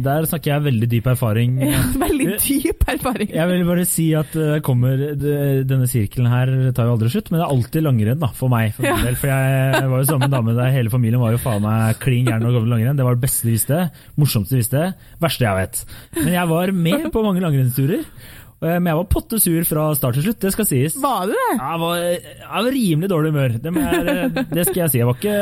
der 0.03 0.27
snakker 0.27 0.51
jeg 0.53 0.65
veldig 0.67 0.89
dyp 0.91 1.07
erfaring. 1.13 1.55
Veldig 2.03 2.27
dyp 2.43 2.83
erfaring. 2.95 3.29
Jeg 3.33 3.47
vil 3.53 3.63
bare 3.69 3.85
si 3.87 4.07
at 4.17 4.33
det 4.35 4.59
kommer, 4.65 4.97
denne 5.15 5.87
sirkelen 5.87 6.27
her 6.31 6.51
tar 6.75 6.89
jo 6.89 6.95
aldri 6.97 7.11
slutt, 7.13 7.31
men 7.31 7.39
det 7.39 7.45
er 7.47 7.53
alltid 7.55 7.85
langrenn 7.85 8.21
da, 8.23 8.31
for 8.35 8.51
meg. 8.53 8.73
For, 8.75 8.83
Ja. 8.89 8.97
del, 9.03 9.15
for 9.19 9.31
jeg 9.31 9.87
var 9.93 10.01
jo 10.03 10.07
sammen 10.09 10.25
med 10.27 10.31
en 10.33 10.37
dame 10.39 10.57
der 10.57 10.73
hele 10.75 10.91
familien 10.93 11.21
var 11.21 11.31
jo 11.35 11.41
faen 11.43 11.61
meg 11.63 11.99
klin 12.03 12.25
gæren 12.27 12.45
og 12.49 12.53
gå 12.57 12.63
på 12.65 12.71
langrenn. 12.73 12.97
Det 12.99 13.05
var 13.07 13.15
det 13.17 13.23
beste 13.25 13.47
de 13.47 13.53
visste, 13.55 13.79
morsomste 14.19 14.55
de 14.57 14.61
visste, 14.63 14.83
verste 15.23 15.45
jeg 15.47 15.59
vet. 15.61 15.83
Men 16.19 16.33
jeg 16.35 16.49
var 16.51 16.71
med 16.75 17.09
på 17.15 17.23
mange 17.25 17.43
langrennsturer, 17.43 18.03
eh, 18.03 18.42
men 18.63 18.89
jeg 18.91 18.99
var 18.99 19.09
potte 19.11 19.39
sur 19.43 19.67
fra 19.67 19.85
start 19.97 20.17
til 20.17 20.25
slutt, 20.27 20.39
det 20.43 20.51
skal 20.55 20.67
sies. 20.69 20.95
Var 21.03 21.27
du 21.29 21.33
det? 21.35 21.49
Jeg 21.57 21.81
var, 21.83 22.03
jeg 22.03 22.49
var 22.53 22.69
rimelig 22.77 23.09
dårlig 23.11 23.33
humør, 23.33 23.57
det, 23.63 23.73
jeg, 23.83 24.45
det 24.53 24.65
skal 24.69 24.81
jeg 24.83 24.93
si. 24.93 25.01
Jeg 25.01 25.09
var 25.09 25.19
ikke, 25.19 25.37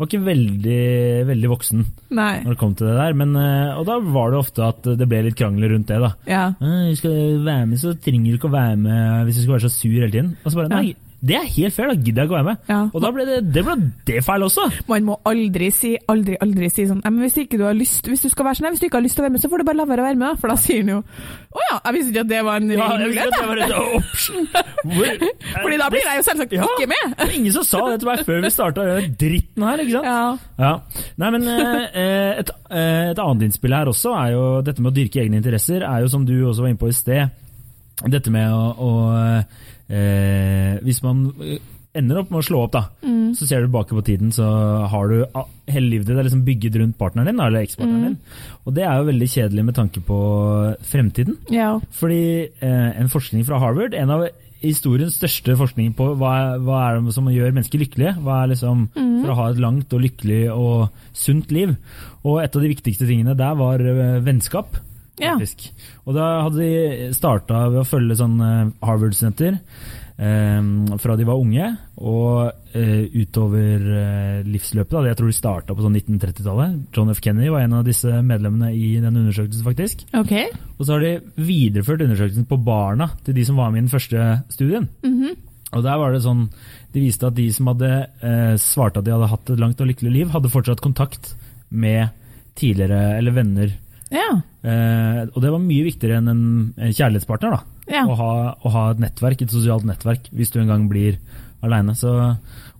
var 0.00 0.10
ikke 0.10 0.22
veldig, 0.26 0.80
veldig 1.32 1.52
voksen 1.52 1.84
Nei. 2.16 2.32
når 2.46 2.54
det 2.54 2.60
kom 2.64 2.74
til 2.78 2.88
det 2.90 2.96
der, 2.98 3.16
men, 3.22 3.36
eh, 3.38 3.76
og 3.76 3.86
da 3.90 3.98
var 4.16 4.32
det 4.32 4.42
ofte 4.42 4.66
at 4.72 4.92
det 4.98 5.08
ble 5.10 5.22
litt 5.28 5.38
krangler 5.38 5.74
rundt 5.74 5.92
det 5.92 6.00
da. 6.02 6.12
Ja. 6.28 6.44
Skal 6.98 7.16
du 7.16 7.46
være 7.46 7.68
med, 7.70 7.80
så 7.82 7.94
trenger 8.00 8.32
du 8.32 8.40
ikke 8.40 8.50
å 8.50 8.56
være 8.56 8.78
med 8.80 9.26
hvis 9.28 9.40
du 9.40 9.44
skal 9.46 9.58
være 9.58 9.66
så 9.68 9.74
sur 9.76 9.96
hele 9.96 10.12
tiden. 10.12 10.34
Og 10.42 10.52
så 10.52 10.62
bare, 10.62 10.72
nei, 10.72 10.94
det 11.22 11.36
er 11.38 11.44
helt 11.54 11.74
fair, 11.76 11.86
da 11.86 11.94
gidder 11.94 12.24
jeg 12.24 12.26
ikke 12.26 12.34
å 12.34 12.38
være 12.40 12.46
med. 12.48 12.62
Ja. 12.66 12.78
Og 12.90 13.02
da 13.04 13.10
ble 13.14 13.24
det, 13.28 13.36
det 13.54 13.62
ble 13.62 13.74
det 14.08 14.22
feil 14.26 14.42
også. 14.42 14.64
Man 14.90 15.04
må 15.06 15.14
aldri 15.30 15.68
si 15.70 15.92
aldri, 16.10 16.34
aldri 16.42 16.66
si 16.74 16.82
sånn 16.88 16.98
«Nei, 17.04 17.12
men 17.14 17.22
hvis, 17.28 17.36
ikke 17.44 17.60
du 17.60 17.62
har 17.68 17.76
lyst, 17.78 18.08
hvis 18.10 18.24
du 18.24 18.28
skal 18.32 18.48
være 18.48 18.58
sånn, 18.58 18.66
hvis 18.74 18.82
du 18.82 18.86
ikke 18.88 18.98
har 18.98 19.04
lyst 19.06 19.14
til 19.14 19.22
å 19.22 19.26
være 19.28 19.34
med, 19.36 19.42
så 19.44 19.50
får 19.52 19.62
du 19.62 19.66
bare 19.68 19.78
la 19.78 19.86
være 19.86 20.02
å 20.02 20.08
være 20.08 20.18
med. 20.18 20.40
For 20.42 20.50
da 20.50 20.56
sier 20.58 20.80
han 20.82 20.90
jo 20.96 20.98
Å 21.52 21.62
ja, 21.68 21.76
jeg 21.84 21.94
visste 21.98 22.10
ikke 22.14 22.24
at 22.24 22.30
det 22.32 22.40
var 22.48 22.56
en 22.58 22.72
Ja, 22.74 22.88
mulighet. 22.98 23.36
det 23.36 23.46
var 23.52 23.62
en 23.62 23.74
option. 24.00 24.48
Hvor- 24.96 25.24
Fordi 25.62 25.78
da 25.84 25.88
blir 25.94 26.06
jeg 26.08 26.18
jo 26.18 26.24
selvsagt 26.26 26.56
Ja. 26.58 26.66
ikke 26.72 26.88
med. 26.90 27.14
Det 27.18 27.28
er 27.28 27.34
ingen 27.38 27.52
som 27.58 27.64
sa 27.70 27.82
det 27.86 27.98
til 28.02 28.10
meg 28.10 28.24
før 28.26 28.40
vi 28.42 28.50
starta 28.56 28.86
dritten 29.22 29.68
her, 29.68 29.84
ikke 29.84 29.94
sant? 30.00 30.10
Ja. 30.10 30.22
Ja. 30.58 30.72
Nei, 31.22 31.30
men 31.36 31.46
eh, 31.54 32.40
et, 32.42 32.50
eh, 32.72 33.10
et 33.12 33.22
annet 33.22 33.46
innspill 33.46 33.76
her 33.78 33.92
også 33.94 34.16
er 34.18 34.34
jo 34.34 34.42
dette 34.66 34.82
med 34.82 34.90
å 34.90 34.96
dyrke 34.98 35.22
egne 35.22 35.38
interesser, 35.38 35.86
er 35.86 36.02
jo 36.02 36.10
som 36.10 36.26
du 36.26 36.34
også 36.48 36.64
var 36.66 36.72
inne 36.74 36.82
på 36.82 36.90
i 36.90 36.96
sted, 36.96 37.30
dette 38.10 38.32
med 38.34 38.50
å, 38.50 38.64
å 38.74 38.90
eh, 39.90 40.78
Hvis 40.82 41.02
man 41.02 41.32
eh, 41.40 41.58
ender 41.94 42.18
opp 42.22 42.30
med 42.32 42.40
å 42.40 42.46
slå 42.46 42.62
opp, 42.64 42.72
da, 42.72 42.84
Mm. 43.02 43.34
så 43.36 43.46
ser 43.46 43.60
du 43.60 43.68
tilbake 43.68 43.92
på 43.92 44.04
tiden, 44.04 44.30
så 44.32 44.44
har 44.88 45.08
du 45.08 45.26
hele 45.68 45.90
livet 45.90 46.06
ditt 46.06 46.16
er 46.16 46.24
liksom 46.24 46.44
bygget 46.44 46.76
rundt 46.80 46.96
partneren 46.98 47.26
din, 47.26 47.40
eller 47.40 47.60
ekspartneren 47.62 48.00
Mm. 48.00 48.08
din. 48.08 48.18
Og 48.66 48.74
det 48.74 48.84
er 48.84 48.96
jo 48.96 49.10
veldig 49.10 49.28
kjedelig 49.28 49.64
med 49.64 49.74
tanke 49.74 50.00
på 50.00 50.18
fremtiden. 50.82 51.36
ja. 51.50 51.78
Fordi 51.92 52.48
eh, 52.62 53.00
en 53.00 53.08
forskning 53.08 53.44
fra 53.44 53.58
Harvard, 53.58 53.94
en 53.94 54.10
av 54.10 54.28
historiens 54.62 55.12
største 55.12 55.56
forskning 55.58 55.92
på 55.98 56.16
hva, 56.16 56.56
hva 56.62 56.76
er 56.88 57.00
det 57.02 57.12
som 57.14 57.26
gjør 57.26 57.52
mennesker 57.52 57.80
lykkelige, 57.82 58.16
hva 58.22 58.44
er 58.44 58.48
liksom 58.54 58.88
Mm. 58.94 59.22
for 59.24 59.32
å 59.32 59.36
ha 59.36 59.50
et 59.50 59.58
langt 59.58 59.92
og 59.92 60.00
lykkelig 60.00 60.50
og 60.56 60.88
sunt 61.12 61.50
liv. 61.50 61.76
Og 62.24 62.40
et 62.42 62.54
av 62.56 62.62
de 62.62 62.68
viktigste 62.68 63.06
tingene 63.06 63.36
der 63.36 63.54
var 63.54 63.80
eh, 63.80 64.20
vennskap. 65.22 65.72
Ja. 65.72 65.98
Og 66.06 66.16
da 66.18 66.28
hadde 66.46 66.62
de 66.62 67.10
starta 67.16 67.66
ved 67.70 67.82
å 67.82 67.88
følge 67.88 68.18
sånn 68.18 68.38
eh, 68.42 68.70
Harvard-studenter 68.82 69.58
eh, 70.18 70.96
fra 71.02 71.16
de 71.18 71.26
var 71.28 71.40
unge 71.40 71.68
og 72.02 72.74
eh, 72.76 73.04
utover 73.14 73.86
eh, 74.02 74.40
livsløpet. 74.48 74.96
Da. 74.96 75.04
Jeg 75.10 75.20
tror 75.20 75.30
de 75.30 75.36
starta 75.36 75.76
på 75.76 75.84
sånn 75.84 76.00
1930-tallet. 76.00 76.80
John 76.96 77.12
F. 77.14 77.22
Kennedy 77.24 77.52
var 77.52 77.66
en 77.66 77.78
av 77.78 77.86
disse 77.86 78.22
medlemmene 78.26 78.72
i 78.74 78.96
den 79.02 79.22
undersøkelsen, 79.22 79.66
faktisk. 79.66 80.04
Okay. 80.24 80.50
Og 80.78 80.84
så 80.86 80.96
har 80.96 81.06
de 81.06 81.14
videreført 81.36 82.04
undersøkelsen 82.04 82.48
på 82.50 82.60
barna 82.64 83.12
til 83.26 83.38
de 83.38 83.46
som 83.48 83.60
var 83.60 83.72
med 83.72 83.82
i 83.82 83.86
den 83.86 83.94
første 83.94 84.28
studien. 84.52 84.90
Mhm. 85.06 85.48
Og 85.72 85.80
der 85.86 85.96
var 85.96 86.12
det 86.12 86.24
sånn, 86.24 86.50
De 86.92 87.00
viste 87.00 87.24
at 87.24 87.36
de 87.38 87.46
som 87.48 87.70
hadde 87.70 87.88
eh, 88.20 88.56
svart 88.60 88.98
at 89.00 89.06
de 89.06 89.14
hadde 89.14 89.30
hatt 89.30 89.52
et 89.54 89.60
langt 89.62 89.80
og 89.80 89.88
lykkelig 89.88 90.10
liv, 90.12 90.32
hadde 90.34 90.50
fortsatt 90.52 90.82
kontakt 90.84 91.30
med 91.72 92.10
tidligere 92.60 93.16
eller 93.16 93.32
venner. 93.32 93.72
Ja. 94.12 94.30
Eh, 94.62 95.22
og 95.32 95.38
det 95.42 95.50
var 95.50 95.58
mye 95.64 95.86
viktigere 95.88 96.18
enn 96.20 96.28
en 96.28 96.42
en 96.76 96.92
kjærlighetspartner. 96.92 97.50
da, 97.56 97.62
Ja. 97.90 98.04
å, 98.06 98.14
ha, 98.16 98.32
å 98.62 98.70
ha 98.70 98.90
et 98.92 98.98
nettverk, 99.02 99.42
et 99.42 99.50
sosialt 99.50 99.84
nettverk 99.88 100.28
hvis 100.32 100.52
du 100.52 100.60
en 100.60 100.68
gang 100.68 100.88
blir 100.88 101.16
aleine. 101.62 101.94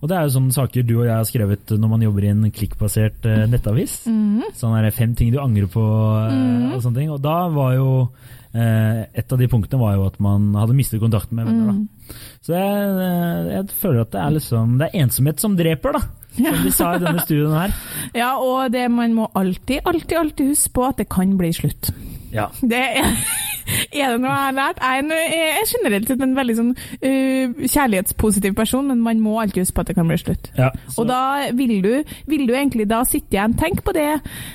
Og 0.03 0.09
det 0.09 0.17
er 0.17 0.23
jo 0.27 0.33
sånne 0.39 0.51
saker 0.53 0.83
du 0.85 0.97
og 0.99 1.05
jeg 1.07 1.15
har 1.15 1.23
skrevet 1.23 1.71
når 1.79 1.89
man 1.89 2.01
jobber 2.03 2.23
i 2.25 2.31
en 2.33 2.51
klikkbasert 2.51 3.25
eh, 3.25 3.45
nettavis. 3.47 4.05
Mhm. 4.07 4.51
Sånn 4.59 4.77
er 4.77 4.83
det 4.83 4.93
fem 4.93 5.13
ting 5.15 5.31
du 5.31 5.39
angrer 5.39 5.67
på 5.71 5.79
eh, 5.81 6.33
Mhm. 6.35 6.73
og 6.75 6.81
sånne 6.83 6.95
ting. 6.99 7.09
Og 7.11 7.21
da 7.21 7.47
var 7.49 7.73
jo 7.75 8.09
eh, 8.53 9.05
Et 9.15 9.31
av 9.33 9.39
de 9.39 9.47
punktene 9.47 9.79
var 9.79 9.95
jo 9.95 10.05
at 10.05 10.19
man 10.19 10.53
hadde 10.53 10.75
mistet 10.75 10.99
kontakten 11.01 11.33
med 11.39 11.47
venner. 11.47 11.71
Mhm. 11.73 11.87
da. 11.87 12.13
Så 12.43 12.53
jeg, 12.53 12.83
eh, 13.01 13.55
jeg 13.55 13.67
føler 13.81 14.01
at 14.01 14.11
det 14.11 14.21
er 14.21 14.31
liksom 14.37 14.77
Det 14.77 14.89
er 14.93 14.99
ensomhet 15.01 15.39
som 15.39 15.55
dreper, 15.57 15.93
da. 15.93 15.99
Som 16.37 16.63
de 16.65 16.71
sa 16.73 16.95
i 16.95 17.01
denne 17.03 17.23
studien 17.25 17.53
her. 17.53 17.75
Ja, 18.23 18.35
og 18.41 18.73
det 18.73 18.87
man 18.91 19.13
må 19.17 19.29
alltid, 19.35 19.79
alltid, 19.85 20.17
alltid 20.17 20.53
huske 20.53 20.73
på 20.73 20.85
at 20.87 20.99
det 21.01 21.09
kan 21.09 21.37
bli 21.37 21.53
slutt. 21.53 21.93
Ja. 22.33 22.47
Det 22.61 22.79
er, 22.79 23.05
er 23.99 24.13
det 24.15 24.21
noe 24.21 24.31
jeg 24.31 24.45
har 24.47 24.55
lært? 24.57 24.81
Jeg 24.81 25.05
er, 25.05 25.51
er 25.59 25.69
generelt 25.69 26.09
sett 26.09 26.23
en 26.25 26.35
veldig 26.37 26.55
sånn 26.57 26.71
uh, 26.73 27.61
kjærlighetspositiv 27.61 28.55
person, 28.57 28.89
men 28.89 29.03
man 29.05 29.21
må 29.21 29.37
alltid 29.41 29.63
huske 29.63 29.77
på 29.77 29.85
at 29.85 29.91
det 29.91 29.97
kan 29.99 30.09
bli 30.09 30.17
slutt. 30.21 30.49
ja 30.57 30.71
Og 30.97 31.07
da 31.09 31.21
vil 31.53 31.75
du, 31.85 31.91
vil 32.29 32.47
du 32.49 32.55
egentlig 32.55 32.89
da 32.89 33.03
sitte 33.07 33.37
igjen 33.37 33.53
Tenk 33.59 33.83
på 33.85 33.93
det, 33.95 34.09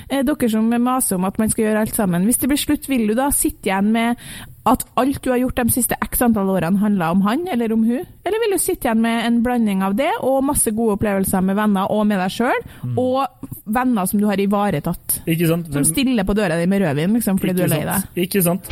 eh, 0.09 0.23
dere 0.27 0.51
som 0.51 0.67
maser 0.69 1.17
om 1.17 1.27
at 1.29 1.39
man 1.39 1.51
skal 1.51 1.69
gjøre 1.69 1.85
alt 1.85 1.95
sammen. 1.95 2.27
Hvis 2.27 2.41
det 2.43 2.51
blir 2.51 2.59
slutt, 2.59 2.89
vil 2.91 3.07
du 3.07 3.15
da 3.17 3.29
sitte 3.35 3.71
igjen 3.71 3.93
med 3.95 4.19
at 4.69 4.85
alt 5.01 5.21
du 5.23 5.31
har 5.33 5.41
gjort 5.41 5.59
de 5.59 5.73
siste 5.73 5.97
x 6.05 6.21
antall 6.25 6.51
årene 6.53 6.79
handler 6.81 7.15
om 7.15 7.23
han 7.25 7.47
eller 7.51 7.73
om 7.73 7.83
hun? 7.87 8.05
Eller 8.27 8.43
vil 8.43 8.55
du 8.55 8.61
sitte 8.61 8.87
igjen 8.87 9.01
med 9.03 9.25
en 9.25 9.41
blanding 9.45 9.83
av 9.85 9.97
det 9.97 10.11
og 10.19 10.43
masse 10.45 10.73
gode 10.75 10.97
opplevelser 10.99 11.43
med 11.45 11.57
venner 11.59 11.91
og 11.93 12.05
med 12.09 12.21
deg 12.21 12.35
sjøl, 12.37 12.65
og 12.99 13.49
venner 13.65 14.09
som 14.09 14.21
du 14.21 14.27
har 14.29 14.41
ivaretatt? 14.41 15.21
Ikke 15.25 15.49
sant? 15.49 15.71
Som 15.73 15.87
stiller 15.87 16.27
på 16.27 16.37
døra 16.37 16.59
di 16.59 16.69
med 16.69 16.85
rødvin 16.85 17.17
liksom, 17.19 17.41
fordi 17.41 17.57
du 17.57 17.65
er 17.65 17.73
lei 17.73 17.85
deg. 17.87 18.09
Ikke 18.27 18.45
sant? 18.45 18.69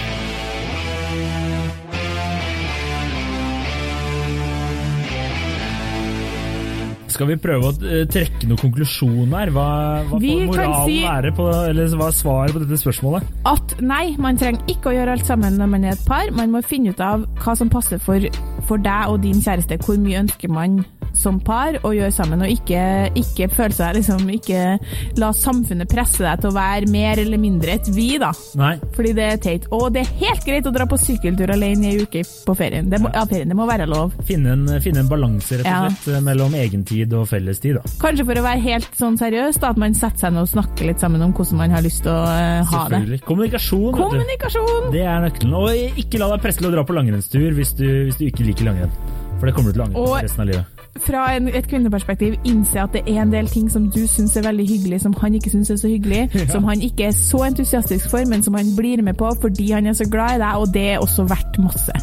Skal 7.17 7.31
vi 7.31 7.37
prøve 7.41 7.71
å 7.71 7.73
eh, 7.81 8.03
trekke 8.13 8.45
noen 8.45 8.59
konklusjon 8.61 9.31
her? 9.33 9.49
Hva, 9.55 9.67
hva 10.05 10.19
får 10.21 10.43
moralen 10.51 10.83
si- 10.85 10.99
være 11.01 11.31
på, 11.37 11.47
eller 11.71 11.95
hva 11.97 12.11
er 12.11 12.17
svaret 12.19 12.53
på 12.53 12.61
dette 12.61 12.77
spørsmålet? 12.83 13.31
at 13.49 13.73
nei, 13.81 14.15
man 14.21 14.37
trenger 14.37 14.61
ikke 14.69 14.91
å 14.91 14.93
gjøre 14.93 15.15
alt 15.17 15.25
sammen 15.25 15.57
når 15.57 15.71
man 15.71 15.87
er 15.87 15.95
et 15.95 16.03
par. 16.05 16.29
Man 16.37 16.53
må 16.53 16.61
finne 16.65 16.93
ut 16.93 17.01
av 17.01 17.25
hva 17.41 17.55
som 17.57 17.71
passer 17.73 17.97
for, 18.03 18.21
for 18.69 18.77
deg 18.85 19.09
og 19.09 19.21
din 19.25 19.41
kjæreste. 19.41 19.79
Hvor 19.81 19.97
mye 20.01 20.21
ønsker 20.21 20.51
man 20.53 20.83
som 21.19 21.39
par 21.43 21.77
å 21.85 21.91
gjøre 21.95 22.13
sammen, 22.13 22.41
og 22.45 22.51
ikke, 22.51 22.81
ikke 23.17 23.49
føle 23.53 23.75
seg 23.75 23.97
liksom 23.97 24.25
Ikke 24.33 24.77
la 25.19 25.29
samfunnet 25.35 25.89
presse 25.89 26.23
deg 26.23 26.41
til 26.43 26.51
å 26.51 26.55
være 26.55 26.89
mer 26.91 27.19
eller 27.21 27.39
mindre 27.41 27.75
et 27.77 27.87
vi, 27.93 28.09
da. 28.21 28.31
Nei. 28.59 28.75
Fordi 28.95 29.13
det 29.17 29.25
er 29.33 29.41
teit. 29.43 29.67
Og 29.75 29.87
det 29.95 30.03
er 30.03 30.11
helt 30.21 30.45
greit 30.45 30.67
å 30.69 30.73
dra 30.75 30.87
på 30.89 30.97
sykkeltur 31.01 31.51
alene 31.53 31.87
i 31.87 31.95
ei 31.95 32.03
uke 32.05 32.23
på 32.45 32.55
ferien. 32.57 32.89
Det 32.91 32.99
må, 33.03 33.11
ja, 33.13 33.23
ferien. 33.29 33.49
Det 33.51 33.57
må 33.57 33.67
være 33.69 33.87
lov. 33.89 34.13
Finne 34.27 34.53
en, 34.55 34.65
finne 34.83 35.03
en 35.03 35.11
balanse 35.11 35.59
rett 35.61 35.67
og 35.67 35.87
Ja. 35.87 35.91
slett 36.03 36.23
mellom 36.25 36.55
egentid 36.57 37.13
og 37.17 37.27
fellestid. 37.29 37.79
Da. 37.79 37.93
Kanskje 38.01 38.25
for 38.27 38.41
å 38.41 38.45
være 38.45 38.63
helt 38.65 38.97
sånn 38.99 39.17
seriøs, 39.19 39.59
da, 39.63 39.73
at 39.73 39.81
man 39.81 39.95
setter 39.97 40.27
seg 40.27 40.35
ned 40.35 40.45
og 40.45 40.51
snakker 40.51 40.89
litt 40.91 41.03
sammen 41.03 41.23
om 41.25 41.33
hvordan 41.37 41.61
man 41.61 41.75
har 41.77 41.85
lyst 41.85 42.03
til 42.05 42.13
å 42.13 42.23
uh, 42.23 42.73
ha 42.73 42.83
det. 42.93 43.21
Kommunikasjon. 43.27 43.91
Kommunikasjon! 43.97 44.91
Det 44.93 45.05
er 45.05 45.21
nøkkelen. 45.25 45.53
Og 45.57 46.01
ikke 46.03 46.21
la 46.21 46.31
deg 46.35 46.43
presse 46.45 46.61
til 46.61 46.69
å 46.71 46.75
dra 46.75 46.85
på 46.87 46.97
langrennstur 46.97 47.49
hvis 47.57 47.75
du, 47.79 47.87
hvis 48.09 48.19
du 48.19 48.27
ikke 48.29 48.47
liker 48.47 48.69
langrenn. 48.69 48.93
For 49.37 49.49
det 49.49 49.53
kommer 49.57 49.73
du 49.73 49.77
til 49.77 49.85
å 49.85 49.89
angre 49.89 50.03
på 50.07 50.19
resten 50.25 50.43
av 50.45 50.51
livet. 50.53 50.76
Fra 50.97 51.35
en, 51.35 51.47
et 51.47 51.67
kvinneperspektiv 51.69 52.35
innse 52.45 52.79
at 52.81 52.93
det 52.93 53.03
er 53.07 53.21
en 53.21 53.31
del 53.33 53.47
ting 53.51 53.67
som 53.71 53.89
du 53.93 53.99
syns 54.09 54.37
er 54.37 54.45
veldig 54.47 54.65
hyggelig, 54.69 55.01
som 55.01 55.13
han 55.21 55.35
ikke 55.37 55.49
syns 55.53 55.69
er 55.69 55.75
så 55.81 55.87
hyggelig, 55.91 56.23
som 56.51 56.63
han 56.63 56.81
ikke 56.81 57.09
er 57.09 57.11
så 57.15 57.43
entusiastisk 57.47 58.09
for, 58.09 58.25
men 58.29 58.43
som 58.43 58.53
han 58.57 58.73
blir 58.77 59.01
med 59.05 59.13
på 59.19 59.29
fordi 59.41 59.71
han 59.71 59.85
er 59.85 59.93
så 59.93 60.07
glad 60.11 60.35
i 60.39 60.41
deg, 60.43 60.55
og 60.55 60.73
det 60.73 60.85
er 60.95 60.99
også 61.03 61.27
verdt 61.29 61.59
masse. 61.63 61.93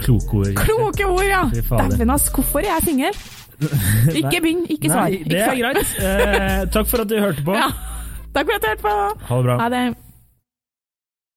Kloke 0.00 0.36
ord. 0.42 0.52
Kloke 0.54 1.06
ord, 1.06 1.24
ja! 1.28 1.42
Dæven, 1.54 2.10
ass. 2.10 2.28
Hvorfor 2.34 2.58
er 2.58 2.70
jeg 2.74 2.82
singel? 2.90 3.20
Ikke 4.18 4.40
begynn, 4.42 4.66
ikke 4.68 4.90
svar. 4.90 5.08
Nei, 5.08 5.22
det 5.24 5.38
er 5.40 5.54
greit. 5.56 5.94
Eh, 5.96 6.66
takk 6.72 6.90
for 6.90 7.06
at 7.06 7.08
du 7.08 7.16
hørte 7.20 7.44
på. 7.44 7.54
Ja. 7.56 7.70
Takk 8.36 8.50
for 8.50 8.58
at 8.58 8.64
du 8.64 8.68
hørte 8.68 8.82
på. 8.84 8.96
Ha 9.30 9.38
det 9.38 9.44
bra. 9.48 9.56
Ha 9.62 9.68
det. 9.72 9.84